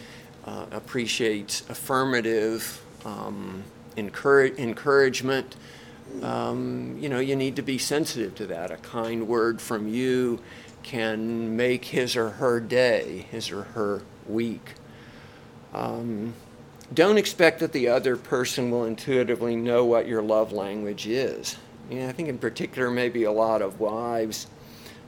[0.46, 3.64] uh, appreciates affirmative um,
[3.96, 5.56] encourage, encouragement.
[6.22, 8.72] Um, you know, you need to be sensitive to that.
[8.72, 10.40] A kind word from you
[10.84, 14.74] can make his or her day, his or her week.
[15.74, 16.34] Um,
[16.94, 21.58] don't expect that the other person will intuitively know what your love language is.
[21.92, 24.48] I think, in particular, maybe a lot of wives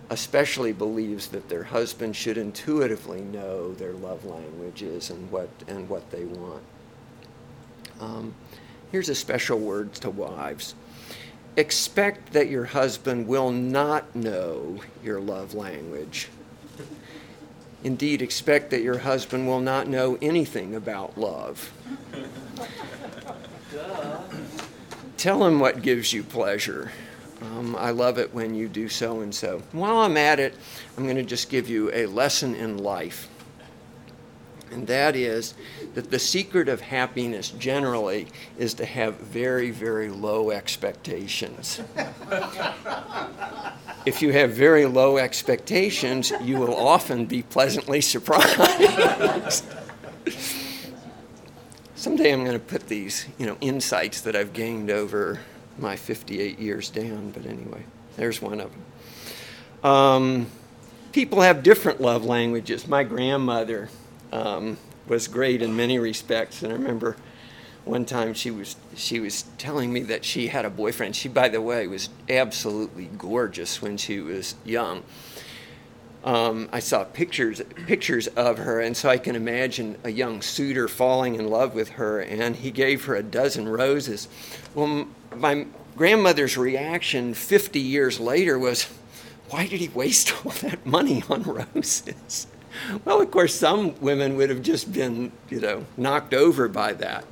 [0.09, 6.09] especially believes that their husband should intuitively know their love languages and what and what
[6.11, 6.63] they want.
[7.99, 8.33] Um,
[8.91, 10.75] here's a special word to wives.
[11.57, 16.29] Expect that your husband will not know your love language.
[17.83, 21.71] Indeed, expect that your husband will not know anything about love.
[25.17, 26.91] Tell him what gives you pleasure.
[27.41, 29.61] Um, I love it when you do so and so.
[29.71, 30.55] While I'm at it,
[30.97, 33.29] I'm going to just give you a lesson in life.
[34.71, 35.55] And that is
[35.95, 38.27] that the secret of happiness generally
[38.57, 41.81] is to have very, very low expectations.
[44.05, 49.65] if you have very low expectations, you will often be pleasantly surprised.
[51.95, 55.39] Someday I'm going to put these, you know, insights that I've gained over
[55.81, 57.83] my 58 years down, but anyway,
[58.15, 59.91] there's one of them.
[59.91, 60.47] Um,
[61.11, 62.87] people have different love languages.
[62.87, 63.89] My grandmother
[64.31, 64.77] um,
[65.07, 67.15] was great in many respects, and I remember
[67.85, 71.15] one time she was she was telling me that she had a boyfriend.
[71.15, 75.03] She, by the way, was absolutely gorgeous when she was young.
[76.23, 80.87] Um, I saw pictures pictures of her, and so I can imagine a young suitor
[80.87, 84.27] falling in love with her, and he gave her a dozen roses.
[84.75, 85.65] Well, my
[85.95, 88.87] grandmother's reaction 50 years later was,
[89.49, 92.47] "Why did he waste all that money on roses?"
[93.03, 97.25] Well, of course, some women would have just been, you know, knocked over by that.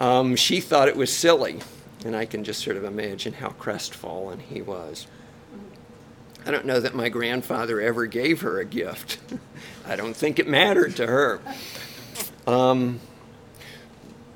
[0.00, 1.60] Um, she thought it was silly,
[2.04, 5.06] and I can just sort of imagine how crestfallen he was.
[6.44, 9.18] I don't know that my grandfather ever gave her a gift.
[9.86, 11.40] I don't think it mattered to her.
[12.46, 12.98] Um,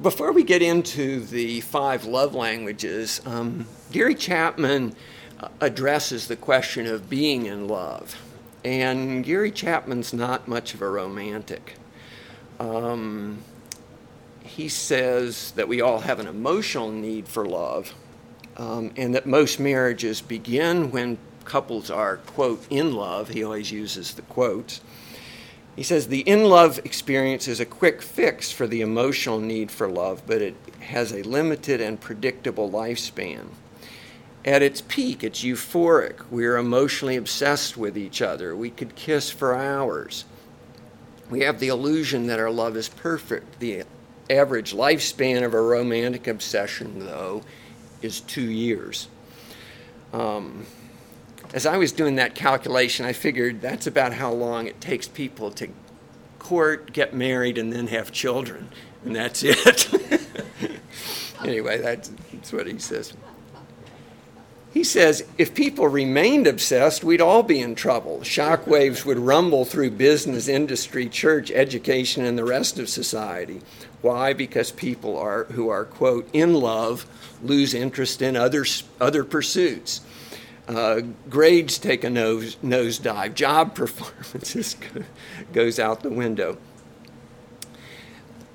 [0.01, 4.95] before we get into the five love languages, um, Gary Chapman
[5.41, 8.21] uh, addresses the question of being in love.
[8.65, 11.75] And Gary Chapman's not much of a romantic.
[12.59, 13.43] Um,
[14.43, 17.95] he says that we all have an emotional need for love,
[18.57, 23.29] um, and that most marriages begin when couples are, quote, in love.
[23.29, 24.81] He always uses the quotes.
[25.77, 29.87] He says the in love experience is a quick fix for the emotional need for
[29.87, 33.49] love, but it has a limited and predictable lifespan.
[34.43, 36.31] At its peak, it's euphoric.
[36.31, 38.57] We're emotionally obsessed with each other.
[38.57, 40.25] We could kiss for hours.
[41.29, 43.59] We have the illusion that our love is perfect.
[43.59, 43.83] The
[44.31, 47.43] average lifespan of a romantic obsession, though,
[48.01, 49.09] is two years.
[50.13, 50.65] Um,
[51.53, 55.51] as I was doing that calculation, I figured that's about how long it takes people
[55.53, 55.69] to
[56.39, 58.69] court, get married, and then have children.
[59.05, 59.91] And that's it.
[61.45, 63.15] anyway, that's, that's what he says.
[64.77, 68.19] He says, if people remained obsessed, we'd all be in trouble.
[68.21, 73.63] Shockwaves would rumble through business, industry, church, education, and the rest of society.
[74.03, 74.35] Why?
[74.35, 77.07] Because people are who are quote in love
[77.43, 78.67] lose interest in other
[79.01, 80.03] other pursuits.
[80.69, 81.01] Uh,
[81.31, 83.35] grades take a nose nosedive.
[83.35, 84.77] Job performances
[85.53, 86.59] goes out the window.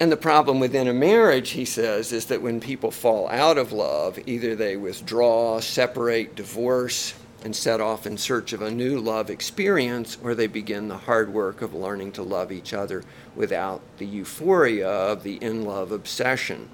[0.02, 3.72] And the problem within a marriage, he says, is that when people fall out of
[3.72, 9.30] love, either they withdraw, separate, divorce, and set off in search of a new love
[9.30, 13.04] experience, or they begin the hard work of learning to love each other
[13.36, 16.70] without the euphoria of the in love obsession.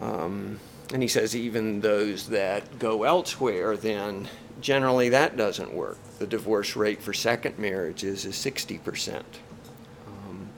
[0.00, 0.60] Um,
[0.94, 4.28] and he says, even those that go elsewhere, then
[4.60, 5.98] generally that doesn't work.
[6.20, 9.24] The divorce rate for second marriages is 60%.
[10.06, 10.48] Um,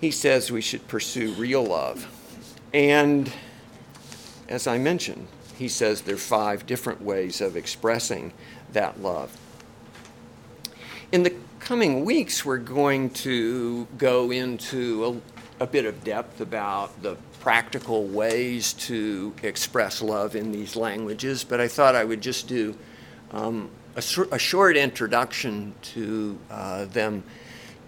[0.00, 2.08] he says we should pursue real love.
[2.72, 3.30] And
[4.48, 5.28] as I mentioned,
[5.58, 8.32] he says there are five different ways of expressing
[8.72, 9.36] that love.
[11.12, 15.20] In the coming weeks, we're going to go into
[15.60, 21.42] a, a bit of depth about the practical ways to express love in these languages,
[21.42, 22.76] but I thought I would just do
[23.32, 27.24] um, a, a, short introduction to uh, them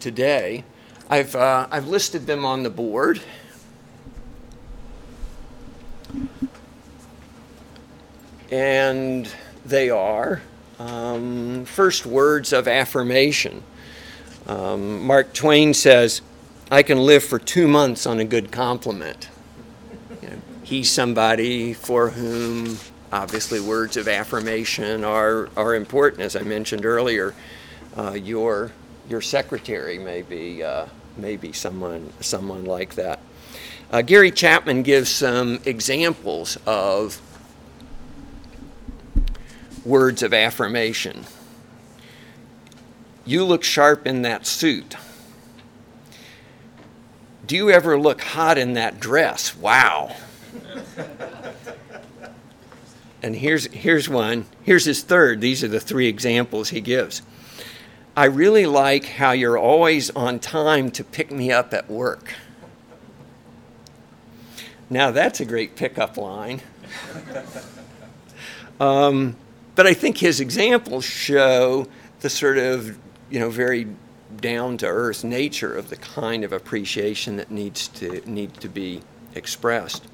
[0.01, 0.65] today.
[1.09, 3.21] I've, uh, I've listed them on the board.
[8.51, 9.33] And
[9.65, 10.43] they are
[10.81, 13.63] um, first words of affirmation.
[14.49, 16.23] Um, Mark Twain says,
[16.73, 19.29] I can live for two months on a good compliment.
[20.65, 22.79] He's somebody for whom
[23.13, 26.23] obviously words of affirmation are, are important.
[26.23, 27.35] As I mentioned earlier,
[27.97, 28.73] uh, your
[29.09, 30.87] your secretary may be, uh,
[31.19, 33.21] may be someone, someone like that.
[33.93, 37.21] Uh, Gary Chapman gives some examples of
[39.85, 41.25] words of affirmation.
[43.27, 44.97] You look sharp in that suit.
[47.47, 49.55] Do you ever look hot in that dress?
[49.55, 50.17] Wow.
[53.23, 54.47] And here's, here's one.
[54.63, 55.41] Here's his third.
[55.41, 57.23] These are the three examples he gives.
[58.17, 62.35] I really like how you're always on time to pick me up at work.
[64.89, 66.61] Now, that's a great pickup line.
[68.81, 69.37] um,
[69.75, 71.89] but I think his examples show
[72.21, 72.97] the sort of,
[73.31, 73.89] you know, very
[74.37, 79.01] down to earth nature of the kind of appreciation that needs to need to be
[79.35, 80.07] expressed.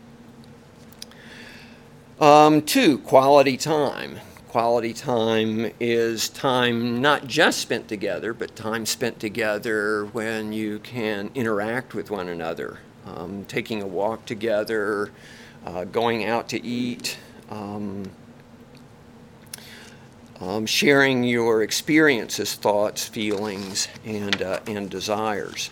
[2.21, 4.21] Um, two, quality time.
[4.49, 11.31] Quality time is time not just spent together, but time spent together when you can
[11.35, 15.11] interact with one another, um, taking a walk together,
[15.65, 17.17] uh, going out to eat,
[17.49, 18.11] um,
[20.41, 25.71] um, sharing your experiences, thoughts, feelings, and, uh, and desires.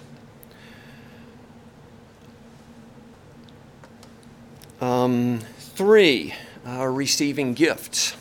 [4.80, 5.40] Um,
[5.79, 6.35] three,
[6.66, 8.16] uh, receiving gifts.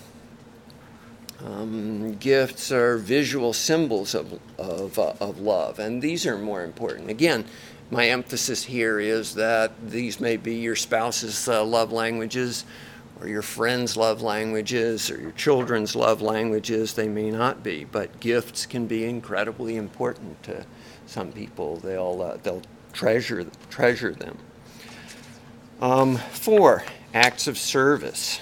[1.44, 7.10] Um, gifts are visual symbols of, of, uh, of love, and these are more important.
[7.10, 7.46] Again,
[7.90, 12.64] my emphasis here is that these may be your spouse's uh, love languages,
[13.20, 16.94] or your friends' love languages, or your children's love languages.
[16.94, 20.64] They may not be, but gifts can be incredibly important to
[21.08, 21.78] some people.
[21.78, 22.62] They'll, uh, they'll
[22.94, 24.38] treasure, treasure them.
[25.82, 26.84] Um, four,
[27.14, 28.40] acts of service.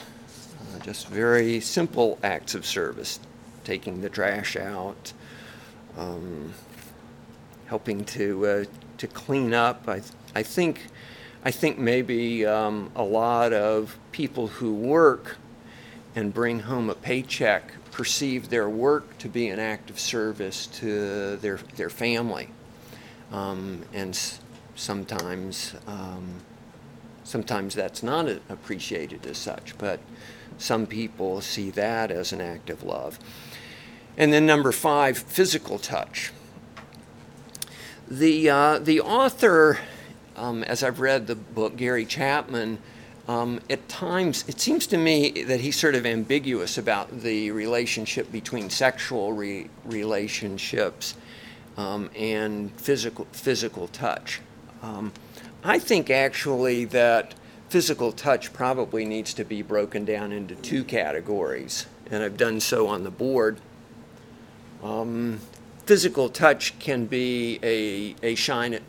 [0.83, 3.19] Just very simple acts of service,
[3.63, 5.13] taking the trash out,
[5.97, 6.53] um,
[7.67, 8.65] helping to uh,
[8.97, 9.87] to clean up.
[9.87, 10.01] I
[10.35, 10.87] I think
[11.43, 15.37] I think maybe um, a lot of people who work
[16.15, 21.37] and bring home a paycheck perceive their work to be an act of service to
[21.37, 22.49] their their family,
[23.31, 24.19] um, and
[24.75, 26.41] sometimes um,
[27.25, 29.99] sometimes that's not appreciated as such, but
[30.57, 33.19] some people see that as an act of love.
[34.17, 36.31] And then number five, physical touch.
[38.07, 39.79] The, uh, the author,
[40.37, 42.77] um, as I've read the book, Gary Chapman,
[43.27, 48.31] um, at times it seems to me that he's sort of ambiguous about the relationship
[48.31, 51.15] between sexual re- relationships
[51.75, 54.41] um, and physical, physical touch.
[55.67, 57.33] I think actually that
[57.69, 62.85] physical touch probably needs to be broken down into two categories, and I've done so
[62.87, 63.59] on the board.
[64.83, 65.39] Um,
[65.87, 68.79] physical touch can be a, a, shine,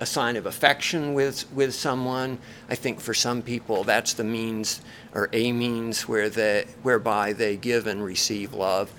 [0.00, 2.38] a sign of affection with, with someone.
[2.70, 4.80] I think for some people that's the means
[5.14, 8.90] or a means where they, whereby they give and receive love.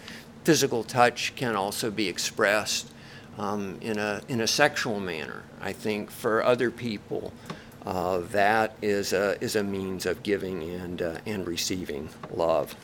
[0.43, 2.92] Physical touch can also be expressed
[3.37, 5.43] um, in, a, in a sexual manner.
[5.61, 7.33] I think for other people,
[7.85, 12.75] uh, that is a, is a means of giving and, uh, and receiving love.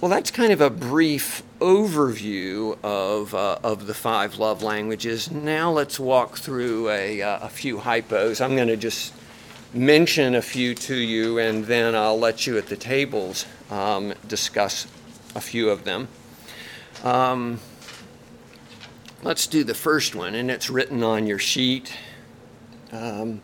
[0.00, 5.30] Well, that's kind of a brief overview of, uh, of the five love languages.
[5.30, 8.44] Now let's walk through a, uh, a few hypos.
[8.44, 9.14] I'm going to just
[9.72, 14.86] mention a few to you, and then I'll let you at the tables um, discuss
[15.34, 16.08] a few of them.
[17.04, 17.60] Um,
[19.22, 21.94] let's do the first one, and it's written on your sheet.
[22.92, 23.42] Um,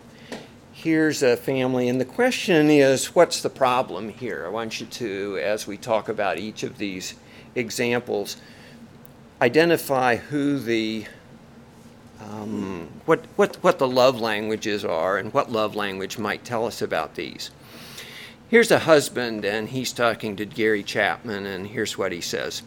[0.72, 4.44] here's a family, and the question is what's the problem here?
[4.46, 7.16] I want you to, as we talk about each of these
[7.54, 8.38] examples,
[9.42, 11.04] identify who the
[12.22, 16.80] um, what, what, what the love languages are and what love language might tell us
[16.80, 17.50] about these.
[18.48, 22.62] Here's a husband, and he's talking to Gary Chapman, and here's what he says.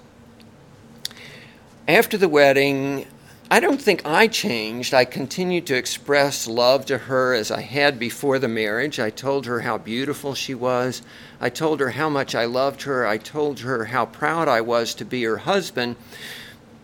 [1.88, 3.05] After the wedding,
[3.51, 4.93] I don't think I changed.
[4.93, 9.01] I continued to express love to her as I had before the marriage.
[9.01, 11.01] I told her how beautiful she was.
[11.41, 13.05] I told her how much I loved her.
[13.05, 15.97] I told her how proud I was to be her husband.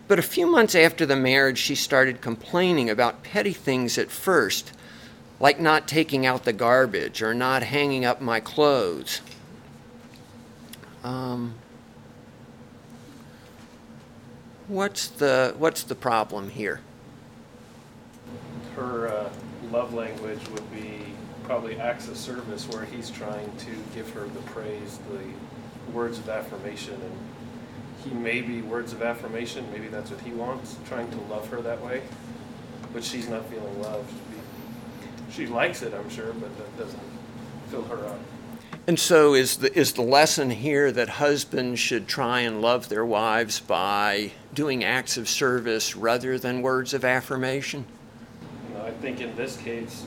[0.06, 4.72] But a few months after the marriage, she started complaining about petty things at first,
[5.40, 9.22] like not taking out the garbage or not hanging up my clothes.
[11.02, 11.54] Um,
[14.70, 16.80] What's the what's the problem here?
[18.76, 19.28] Her uh,
[19.72, 21.06] love language would be
[21.42, 26.28] probably acts of service, where he's trying to give her the praise, the words of
[26.28, 27.18] affirmation, and
[28.04, 29.66] he may be words of affirmation.
[29.72, 32.02] Maybe that's what he wants, trying to love her that way,
[32.92, 34.12] but she's not feeling loved.
[35.32, 37.02] She likes it, I'm sure, but that doesn't
[37.70, 38.20] fill her up.
[38.90, 43.06] And so, is the, is the lesson here that husbands should try and love their
[43.06, 47.84] wives by doing acts of service rather than words of affirmation?
[48.74, 50.04] No, I think in this case,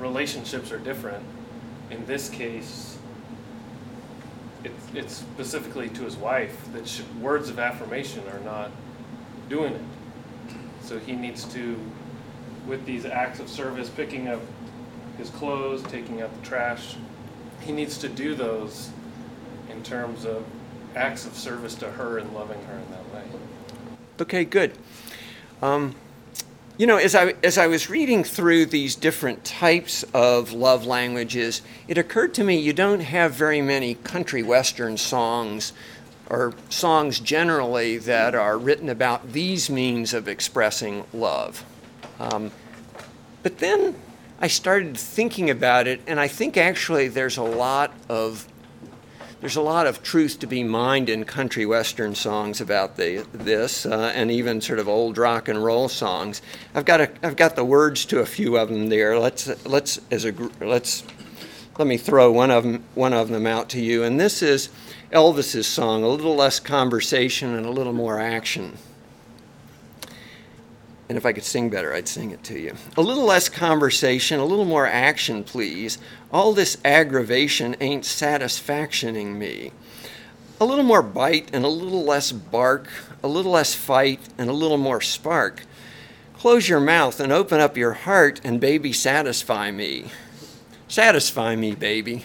[0.00, 1.24] relationships are different.
[1.92, 2.98] In this case,
[4.64, 8.72] it, it's specifically to his wife that words of affirmation are not
[9.48, 9.82] doing it.
[10.80, 11.78] So he needs to,
[12.66, 14.40] with these acts of service, picking up
[15.18, 16.96] his clothes, taking out the trash,
[17.64, 18.90] he needs to do those
[19.70, 20.44] in terms of
[20.94, 23.22] acts of service to her and loving her in that way.
[24.20, 24.72] Okay, good.
[25.62, 25.94] Um,
[26.78, 31.62] you know, as I, as I was reading through these different types of love languages,
[31.86, 35.72] it occurred to me you don't have very many country western songs
[36.30, 41.64] or songs generally that are written about these means of expressing love.
[42.18, 42.50] Um,
[43.42, 43.94] but then
[44.42, 48.48] I started thinking about it, and I think actually there's a lot of
[49.40, 53.86] there's a lot of truth to be mined in country western songs about the, this,
[53.86, 56.42] uh, and even sort of old rock and roll songs.
[56.74, 59.16] I've got a, I've got the words to a few of them there.
[59.16, 61.04] Let's let's as a let's
[61.78, 64.02] let me throw one of them one of them out to you.
[64.02, 64.70] And this is
[65.12, 68.76] Elvis's song, a little less conversation and a little more action.
[71.12, 72.74] And if I could sing better, I'd sing it to you.
[72.96, 75.98] A little less conversation, a little more action, please.
[76.32, 79.72] All this aggravation ain't satisfactioning me.
[80.58, 82.88] A little more bite and a little less bark,
[83.22, 85.64] a little less fight and a little more spark.
[86.38, 90.06] Close your mouth and open up your heart, and baby, satisfy me.
[90.88, 92.24] Satisfy me, baby.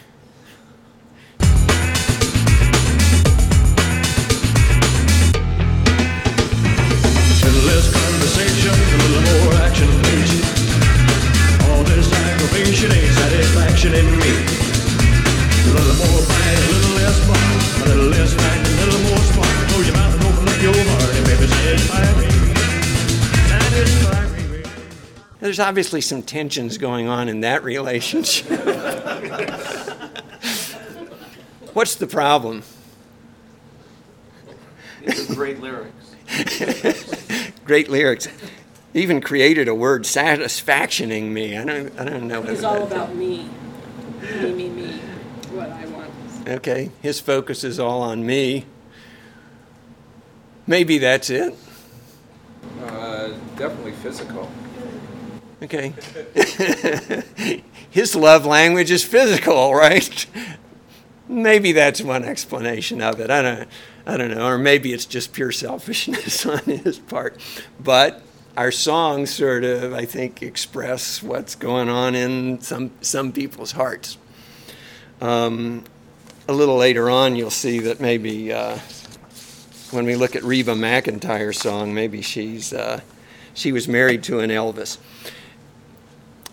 [12.63, 14.31] This ain't satisfaction in me.
[15.61, 17.37] A little more bite, a little less fun,
[17.81, 19.47] a little less bite, a little more spark.
[19.69, 22.29] Close your mouth and open up your heart, and baby, satisfy me.
[23.47, 24.63] Satisfy me.
[25.39, 28.49] There's obviously some tensions going on in that relationship.
[31.73, 32.63] What's the problem?
[35.05, 36.15] These are great lyrics.
[37.65, 38.27] great lyrics.
[38.97, 41.55] Even created a word, satisfactioning me.
[41.55, 42.41] I don't, I don't know.
[42.43, 43.49] It's all about me.
[44.41, 44.91] Me, me, me.
[45.51, 46.09] What I want.
[46.47, 48.65] Okay, his focus is all on me.
[50.65, 51.55] Maybe that's it.
[52.81, 54.49] Uh, definitely physical.
[55.61, 55.93] Okay.
[57.89, 60.25] his love language is physical, right?
[61.29, 63.29] Maybe that's one explanation of it.
[63.29, 63.69] I don't,
[64.05, 67.37] I don't know, or maybe it's just pure selfishness on his part.
[67.79, 68.23] But
[68.57, 74.17] our songs sort of, I think, express what's going on in some some people's hearts.
[75.21, 75.83] Um,
[76.47, 78.79] a little later on, you'll see that maybe uh,
[79.91, 83.01] when we look at Reba McEntire's song, maybe she's uh,
[83.53, 84.97] she was married to an Elvis.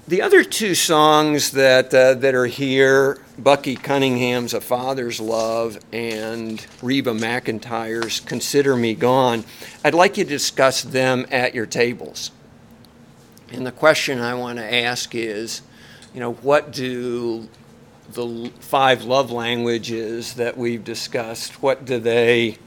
[0.07, 6.65] The other two songs that, uh, that are here Bucky Cunningham's A Father's Love and
[6.83, 9.45] Reba McEntire's Consider Me Gone
[9.83, 12.33] I'd like you to discuss them at your tables.
[13.51, 15.63] And the question I want to ask is
[16.13, 17.49] you know, what do
[18.13, 22.59] the five love languages that we've discussed, what do they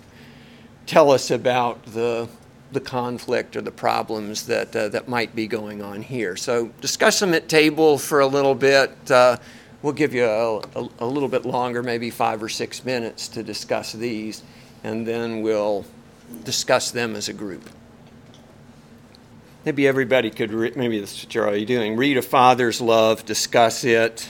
[0.88, 2.30] tell us about the
[2.72, 6.36] the conflict or the problems that uh, that might be going on here.
[6.36, 8.92] So discuss them at table for a little bit.
[9.10, 9.38] Uh,
[9.82, 13.44] we'll give you a, a, a, little bit longer, maybe five or six minutes to
[13.44, 14.44] discuss these,
[14.84, 15.86] and then we'll
[16.44, 17.70] discuss them as a group.
[19.64, 21.98] Maybe everybody could, re- maybe this is what you're already doing.
[21.98, 24.30] Read a father's love, discuss it,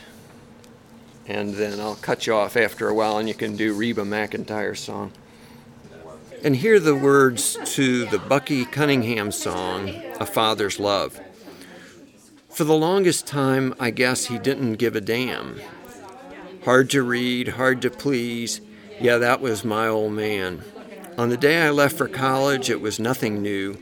[1.28, 4.80] and then I'll cut you off after a while, and you can do Reba McEntire's
[4.80, 5.12] song
[6.44, 11.20] and hear the words to the Bucky Cunningham song, A Father's Love.
[12.50, 15.60] For the longest time, I guess he didn't give a damn.
[16.66, 18.62] Hard to read, hard to please.
[19.00, 20.64] Yeah, that was my old man.
[21.18, 23.78] On the day I left for college, it was nothing new.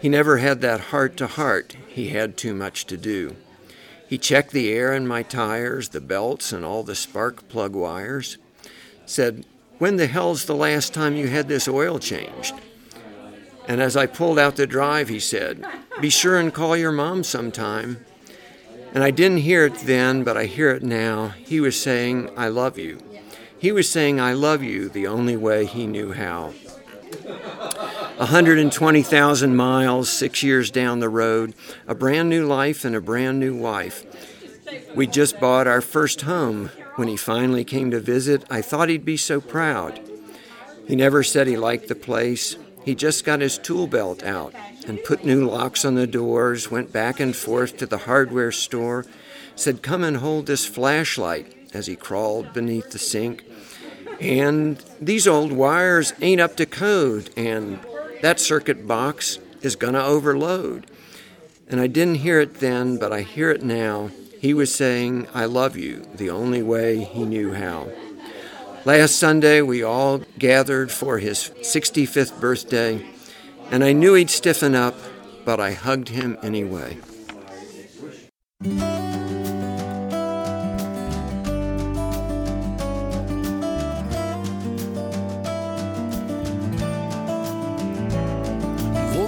[0.00, 1.76] He never had that heart to heart.
[1.88, 3.36] He had too much to do.
[4.08, 8.36] He checked the air in my tires, the belts, and all the spark plug wires.
[9.06, 9.44] Said,
[9.82, 12.54] when the hell's the last time you had this oil changed?
[13.66, 15.66] And as I pulled out the drive, he said,
[16.00, 18.06] Be sure and call your mom sometime.
[18.94, 21.30] And I didn't hear it then, but I hear it now.
[21.30, 23.00] He was saying, I love you.
[23.58, 26.52] He was saying, I love you the only way he knew how.
[28.18, 31.54] 120,000 miles, six years down the road,
[31.88, 34.06] a brand new life and a brand new wife.
[34.94, 39.04] We just bought our first home when he finally came to visit, I thought he'd
[39.04, 40.00] be so proud.
[40.86, 42.56] He never said he liked the place.
[42.84, 44.54] He just got his tool belt out
[44.86, 49.06] and put new locks on the doors, went back and forth to the hardware store,
[49.54, 53.44] said, Come and hold this flashlight as he crawled beneath the sink.
[54.20, 57.80] And these old wires ain't up to code, and
[58.20, 60.86] that circuit box is going to overload.
[61.68, 64.10] And I didn't hear it then, but I hear it now.
[64.42, 67.86] He was saying, I love you, the only way he knew how.
[68.84, 73.06] Last Sunday, we all gathered for his 65th birthday,
[73.70, 74.96] and I knew he'd stiffen up,
[75.44, 76.98] but I hugged him anyway.
[78.64, 78.68] For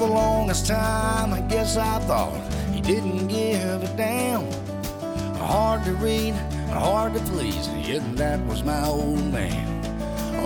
[0.00, 4.63] the longest time, I guess I thought he didn't give a damn.
[5.44, 9.84] Hard to read, and hard to please, yet that was my old man.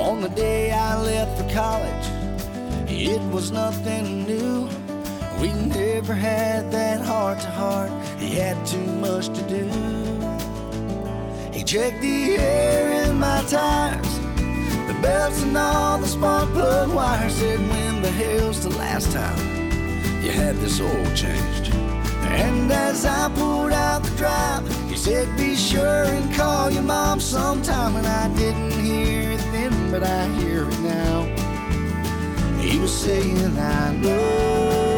[0.01, 2.07] On the day I left for college,
[2.91, 4.69] it was nothing new.
[5.41, 9.65] We never had that heart to heart, he had too much to do.
[11.57, 14.19] He checked the air in my tires,
[14.89, 17.35] the belts and all the spark plug wires.
[17.35, 19.39] Said, when the hell's the last time
[20.25, 21.88] you had this oil changed?
[22.31, 27.21] And as I pulled out the drive, he said, Be sure and call your mom
[27.21, 27.97] sometime.
[27.97, 31.25] And I didn't hear it then, but I hear it now.
[32.61, 34.98] He was saying, I love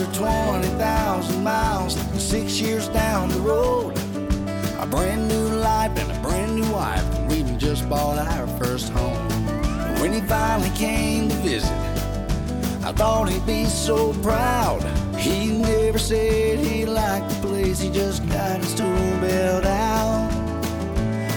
[0.00, 3.92] A hundred twenty thousand miles, six years down the road.
[4.78, 7.04] A brand new life and a brand new wife.
[7.28, 9.30] We just bought our first home.
[9.30, 11.70] And when he finally came to visit,
[12.82, 14.82] I thought he'd be so proud.
[15.18, 20.32] He never said he liked the place, he just got his tool belt out.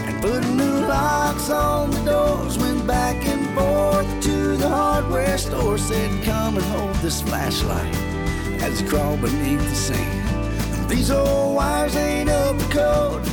[0.07, 5.77] And put new locks on the doors, went back and forth to the hardware store.
[5.77, 8.12] Said, Come and hold this flashlight
[8.63, 10.89] as he crawled beneath the sand.
[10.89, 13.27] These old wires ain't up to code,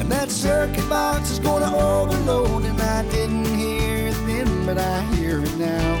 [0.00, 2.64] and that circuit box is gonna overload.
[2.64, 5.98] And I didn't hear it then, but I hear it now.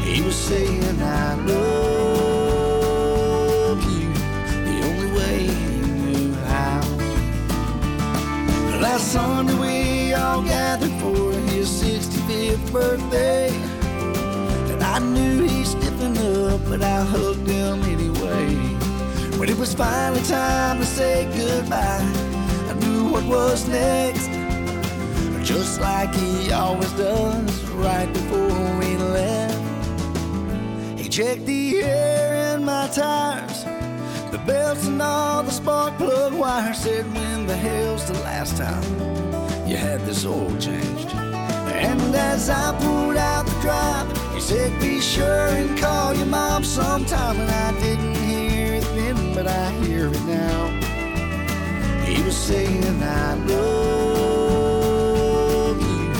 [0.00, 1.52] He was saying, I love
[3.84, 4.12] you
[4.68, 6.80] the only way he knew how.
[8.80, 13.50] Last Sunday we all gathered for his 65th birthday.
[14.72, 15.91] And I knew he stiffened
[16.22, 18.54] up, but I hugged him anyway.
[19.38, 22.00] When it was finally time to say goodbye,
[22.70, 24.30] I knew what was next.
[25.42, 29.58] Just like he always does right before we left.
[30.98, 33.64] He checked the air in my tires,
[34.30, 36.78] the belts and all the spark plug wires.
[36.78, 38.84] Said, When the hell's the last time
[39.68, 41.10] you had this oil changed?
[41.14, 47.38] And as I pulled out the drive, said, Be sure and call your mom sometime.
[47.38, 50.68] And I didn't hear it then, but I hear it now.
[52.04, 54.20] He was saying, I love
[55.80, 56.12] you.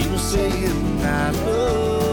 [0.00, 2.03] He was saying, I love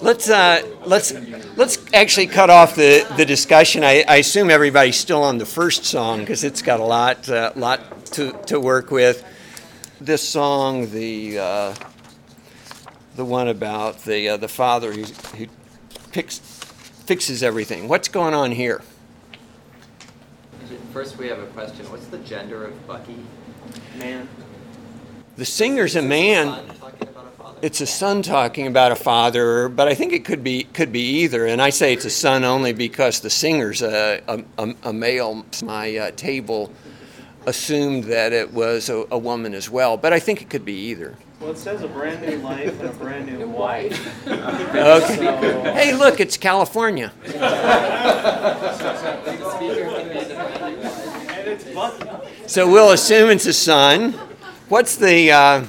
[0.00, 1.12] Let's uh, let's
[1.56, 3.82] let's actually cut off the, the discussion.
[3.82, 7.52] I, I assume everybody's still on the first song because it's got a lot uh,
[7.56, 9.24] lot to, to work with.
[10.00, 11.74] This song, the uh,
[13.16, 15.02] the one about the uh, the father who,
[15.36, 15.46] who
[16.12, 17.88] picks, fixes everything.
[17.88, 18.82] What's going on here?
[20.92, 21.90] First, we have a question.
[21.90, 23.16] What's the gender of Bucky?
[23.98, 24.28] Man.
[25.36, 26.48] The singer's a man.
[27.60, 31.22] It's a son talking about a father, but I think it could be could be
[31.22, 31.46] either.
[31.46, 35.44] And I say it's a son only because the singer's a a, a, a male.
[35.64, 36.72] My uh, table
[37.46, 40.74] assumed that it was a, a woman as well, but I think it could be
[40.90, 41.16] either.
[41.40, 44.26] Well, it says a brand new life and a brand new wife.
[44.28, 45.16] Okay.
[45.16, 47.12] So, Hey, look, it's California.
[47.24, 47.34] and
[51.48, 52.08] it's Bucky.
[52.46, 54.12] So we'll assume it's a son.
[54.68, 55.64] What's the uh,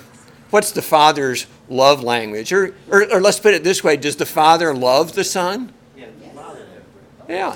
[0.49, 2.51] what's the father's love language?
[2.51, 5.73] Or, or or let's put it this way: Does the father love the son?
[5.95, 6.07] Yeah,
[7.27, 7.55] Yeah.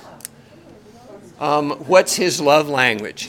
[1.40, 3.28] Um, what's his love language?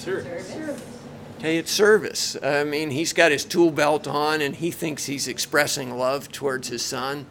[1.38, 2.36] Okay, it's service.
[2.42, 6.68] I mean, he's got his tool belt on and he thinks he's expressing love towards
[6.68, 7.26] his son.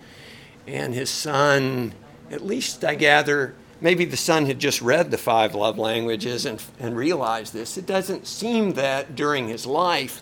[0.68, 1.94] And his son,
[2.30, 6.62] at least I gather, maybe the son had just read the five love languages and,
[6.80, 7.78] and realized this.
[7.78, 10.22] It doesn't seem that during his life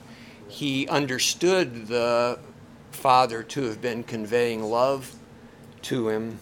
[0.51, 2.39] he understood the
[2.91, 5.15] father to have been conveying love
[5.83, 6.39] to him,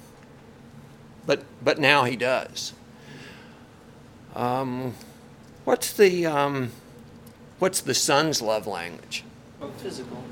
[1.26, 2.74] but, but now he does.
[4.36, 4.94] Um,
[5.70, 6.72] What's the um,
[7.60, 9.24] what's the son's love language?
[9.78, 10.24] Physical.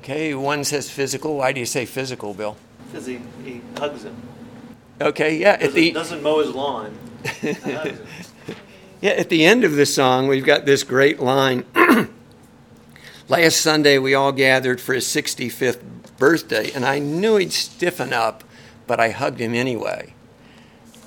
[0.00, 1.36] Okay, one says physical.
[1.36, 2.56] Why do you say physical, Bill?
[2.86, 4.16] Because he, he hugs him.
[4.98, 5.58] Okay, yeah.
[5.58, 6.96] Doesn't, the doesn't mow his lawn.
[7.42, 8.06] He hugs him.
[8.48, 8.54] yeah,
[9.04, 11.64] at the end of the song, we've got this great line.
[13.28, 15.82] Last Sunday, we all gathered for his 65th
[16.16, 18.44] birthday, and I knew he'd stiffen up,
[18.86, 20.14] but I hugged him anyway.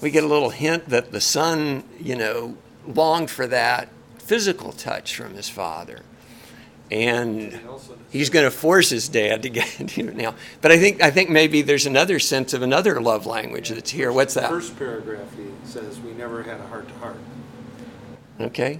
[0.01, 3.89] We get a little hint that the son, you know, longed for that
[4.19, 6.01] physical touch from his father.
[6.89, 7.59] And
[8.11, 10.35] he's going to force his dad to get to it now.
[10.61, 14.11] But I think I think maybe there's another sense of another love language that's here.
[14.11, 14.49] What's that?
[14.49, 17.17] First paragraph, he says, "We never had a heart to heart."
[18.39, 18.79] Okay.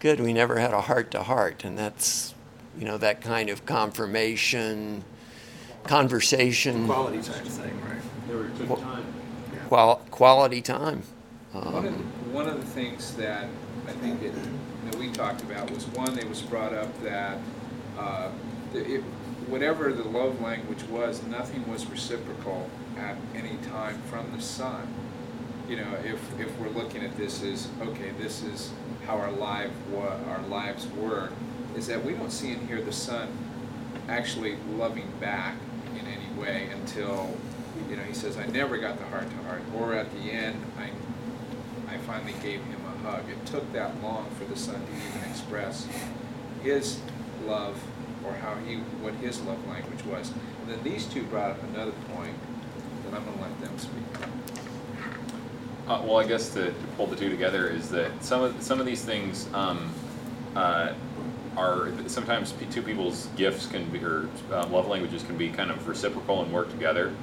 [0.00, 0.20] Good.
[0.20, 2.34] We never had a heart to heart, and that's
[2.78, 5.04] you know that kind of confirmation,
[5.84, 8.02] conversation, Quality time thing, right?
[8.28, 9.04] Never took time.
[9.68, 11.02] qual- quality time.
[11.52, 13.48] One of, one of the things that
[13.88, 14.32] I think it,
[14.84, 17.38] that we talked about was one, it was brought up that,
[17.98, 18.30] uh,
[18.74, 19.00] it,
[19.48, 22.68] whatever the love language was, nothing was reciprocal
[22.98, 24.86] at any time from the son.
[25.68, 28.70] You know, if, if we're looking at this as, okay, this is
[29.04, 31.30] how our life, wa- our lives were,
[31.76, 33.28] is that we don't see in here the son
[34.08, 35.56] actually loving back
[35.98, 37.36] in any way until,
[37.90, 40.60] you know, he says, I never got the heart to heart, or at the end,
[40.78, 43.28] I, I finally gave him a hug.
[43.28, 45.88] It took that long for the son to even express
[46.62, 47.00] his
[47.44, 47.76] love
[48.24, 50.30] or how he, what his love language was.
[50.62, 52.36] And then these two brought up another point
[53.04, 54.28] that I'm gonna let them speak.
[55.88, 58.80] Uh, well, I guess to, to pull the two together is that some of some
[58.80, 59.92] of these things um,
[60.56, 60.92] uh,
[61.56, 65.70] are sometimes p- two people's gifts can be or uh, love languages can be kind
[65.70, 67.14] of reciprocal and work together.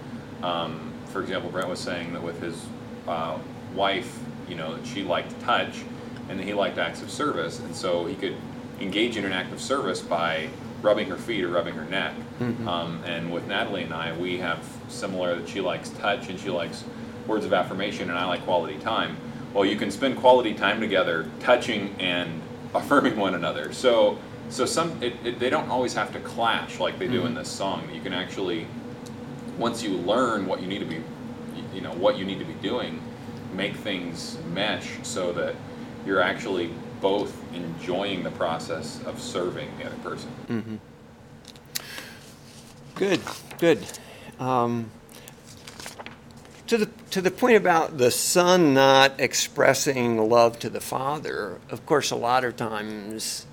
[0.41, 2.65] Um, for example, Brent was saying that with his
[3.07, 3.37] uh,
[3.75, 5.83] wife, you know, she liked touch,
[6.29, 8.35] and he liked acts of service, and so he could
[8.79, 10.49] engage in an act of service by
[10.81, 12.13] rubbing her feet or rubbing her neck.
[12.67, 16.49] Um, and with Natalie and I, we have similar that she likes touch and she
[16.49, 16.83] likes
[17.27, 19.17] words of affirmation, and I like quality time.
[19.53, 22.41] Well, you can spend quality time together, touching and
[22.73, 23.71] affirming one another.
[23.73, 24.17] So,
[24.49, 27.49] so some it, it, they don't always have to clash like they do in this
[27.49, 27.87] song.
[27.93, 28.67] You can actually,
[29.57, 31.01] once you learn what you need to be,
[31.73, 33.01] you know, what you need to be doing,
[33.53, 35.55] make things mesh so that
[36.05, 36.71] you're actually
[37.01, 40.29] both enjoying the process of serving the other person.
[42.95, 43.21] Good,
[43.59, 43.85] good.
[44.39, 44.89] Um,
[46.67, 51.85] to the to the point about the son not expressing love to the father, of
[51.85, 53.45] course, a lot of times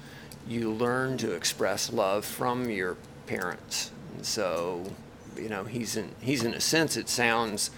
[0.49, 2.97] you learn to express love from your
[3.27, 3.91] parents.
[4.17, 4.91] And so,
[5.37, 7.71] you know, he's in he's in a sense it sounds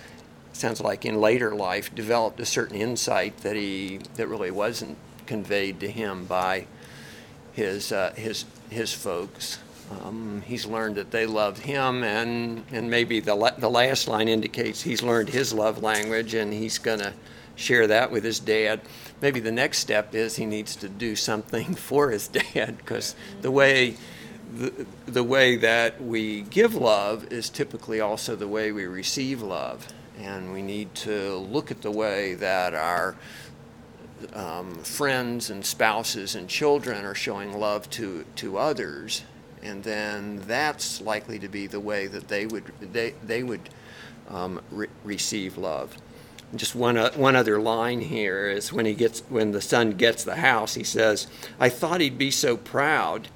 [0.52, 5.80] sounds like in later life developed a certain insight that he that really wasn't conveyed
[5.80, 6.68] to him by
[7.54, 9.58] his uh, his his folks.
[9.90, 14.28] Um, he's learned that they love him, and and maybe the la- the last line
[14.28, 17.14] indicates he's learned his love language, and he's gonna
[17.56, 18.80] share that with his dad.
[19.20, 23.50] Maybe the next step is he needs to do something for his dad, because the
[23.50, 23.96] way
[24.52, 29.88] the, the way that we give love is typically also the way we receive love,
[30.18, 33.16] and we need to look at the way that our
[34.34, 39.24] um, friends and spouses and children are showing love to, to others,
[39.62, 43.68] and then that's likely to be the way that they would they, they would
[44.28, 45.96] um, re- receive love.
[46.50, 49.92] And just one uh, one other line here is when he gets when the son
[49.92, 51.26] gets the house, he says,
[51.58, 53.28] "I thought he'd be so proud."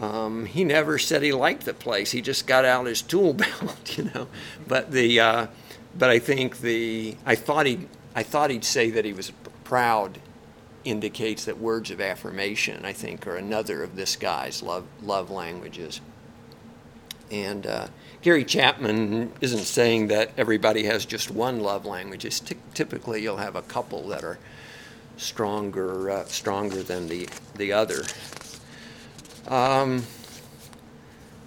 [0.00, 2.10] Um, he never said he liked the place.
[2.10, 4.28] He just got out his tool belt, you know.
[4.66, 5.46] But the, uh,
[5.98, 9.32] but I think the, I thought he, I thought he'd say that he was
[9.64, 10.18] proud.
[10.86, 16.00] Indicates that words of affirmation, I think, are another of this guy's love love languages.
[17.28, 17.88] And uh,
[18.22, 22.24] Gary Chapman isn't saying that everybody has just one love language.
[22.24, 24.38] It's ty- typically you'll have a couple that are
[25.16, 28.04] stronger uh, stronger than the the other.
[29.48, 30.04] Um,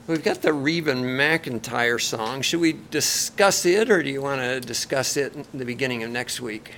[0.05, 2.41] we've got the Reba McEntire song.
[2.41, 6.11] Should we discuss it, or do you want to discuss it in the beginning of
[6.11, 6.75] next week?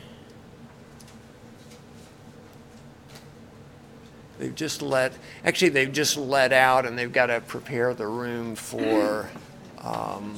[4.41, 5.13] They've just let,
[5.45, 9.29] actually, they've just let out, and they've got to prepare the room for,
[9.77, 10.33] um,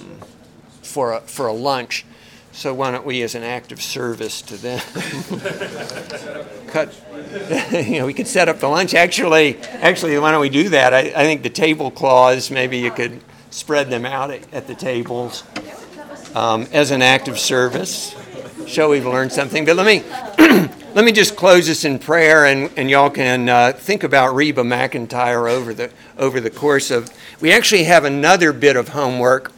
[0.82, 2.04] for a, for a lunch.
[2.52, 4.82] So why don't we, as an act of service to them,
[6.68, 6.94] cut,
[7.88, 8.94] you know, we could set up the lunch.
[8.94, 10.94] Actually, actually, why don't we do that?
[10.94, 15.46] I, I think the tablecloths, maybe you could spread them out at, at the tables
[16.36, 18.14] um, as an act of service.
[18.68, 19.64] Show we've learned something.
[19.64, 20.04] But let me,
[20.94, 24.62] let me just close this in prayer, and, and y'all can uh, think about Reba
[24.62, 27.10] McEntire over the over the course of.
[27.42, 29.52] We actually have another bit of homework.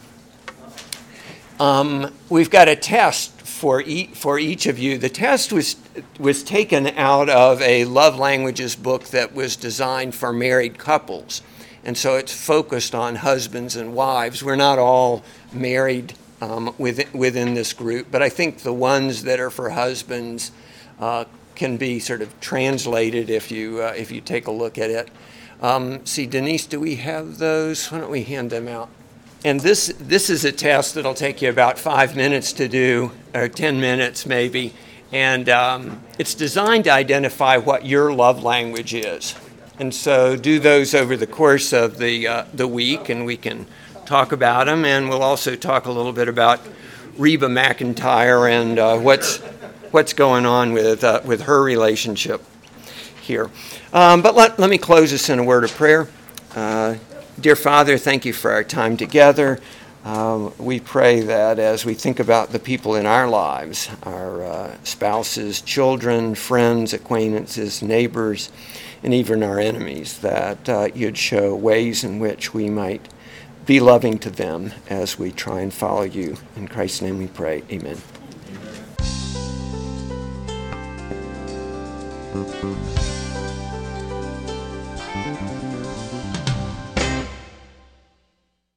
[1.60, 4.96] Um, we've got a test for each, for each of you.
[4.96, 5.76] The test was
[6.18, 11.42] was taken out of a love languages book that was designed for married couples,
[11.84, 14.42] and so it's focused on husbands and wives.
[14.42, 15.22] We're not all
[15.52, 20.50] married um, within within this group, but I think the ones that are for husbands
[21.54, 25.08] can be sort of translated if you uh, if you take a look at it.
[25.60, 27.90] Um, see, Denise, do we have those?
[27.90, 28.90] Why don't we hand them out?
[29.44, 33.48] And this, this is a test that'll take you about five minutes to do, or
[33.48, 34.74] 10 minutes maybe.
[35.12, 39.36] And um, it's designed to identify what your love language is.
[39.78, 43.66] And so do those over the course of the, uh, the week, and we can
[44.04, 44.84] talk about them.
[44.84, 46.60] And we'll also talk a little bit about
[47.16, 49.38] Reba McEntire and uh, what's,
[49.96, 52.44] what's going on with, uh, with her relationship
[53.22, 53.50] here.
[53.94, 56.06] Um, but let, let me close this in a word of prayer.
[56.54, 56.96] Uh,
[57.40, 59.58] Dear Father, thank you for our time together.
[60.04, 64.76] Um, we pray that as we think about the people in our lives, our uh,
[64.84, 68.52] spouses, children, friends, acquaintances, neighbors,
[69.02, 73.08] and even our enemies, that uh, you'd show ways in which we might
[73.64, 76.36] be loving to them as we try and follow you.
[76.54, 77.62] In Christ's name we pray.
[77.70, 77.96] Amen.
[82.66, 83.15] Amen.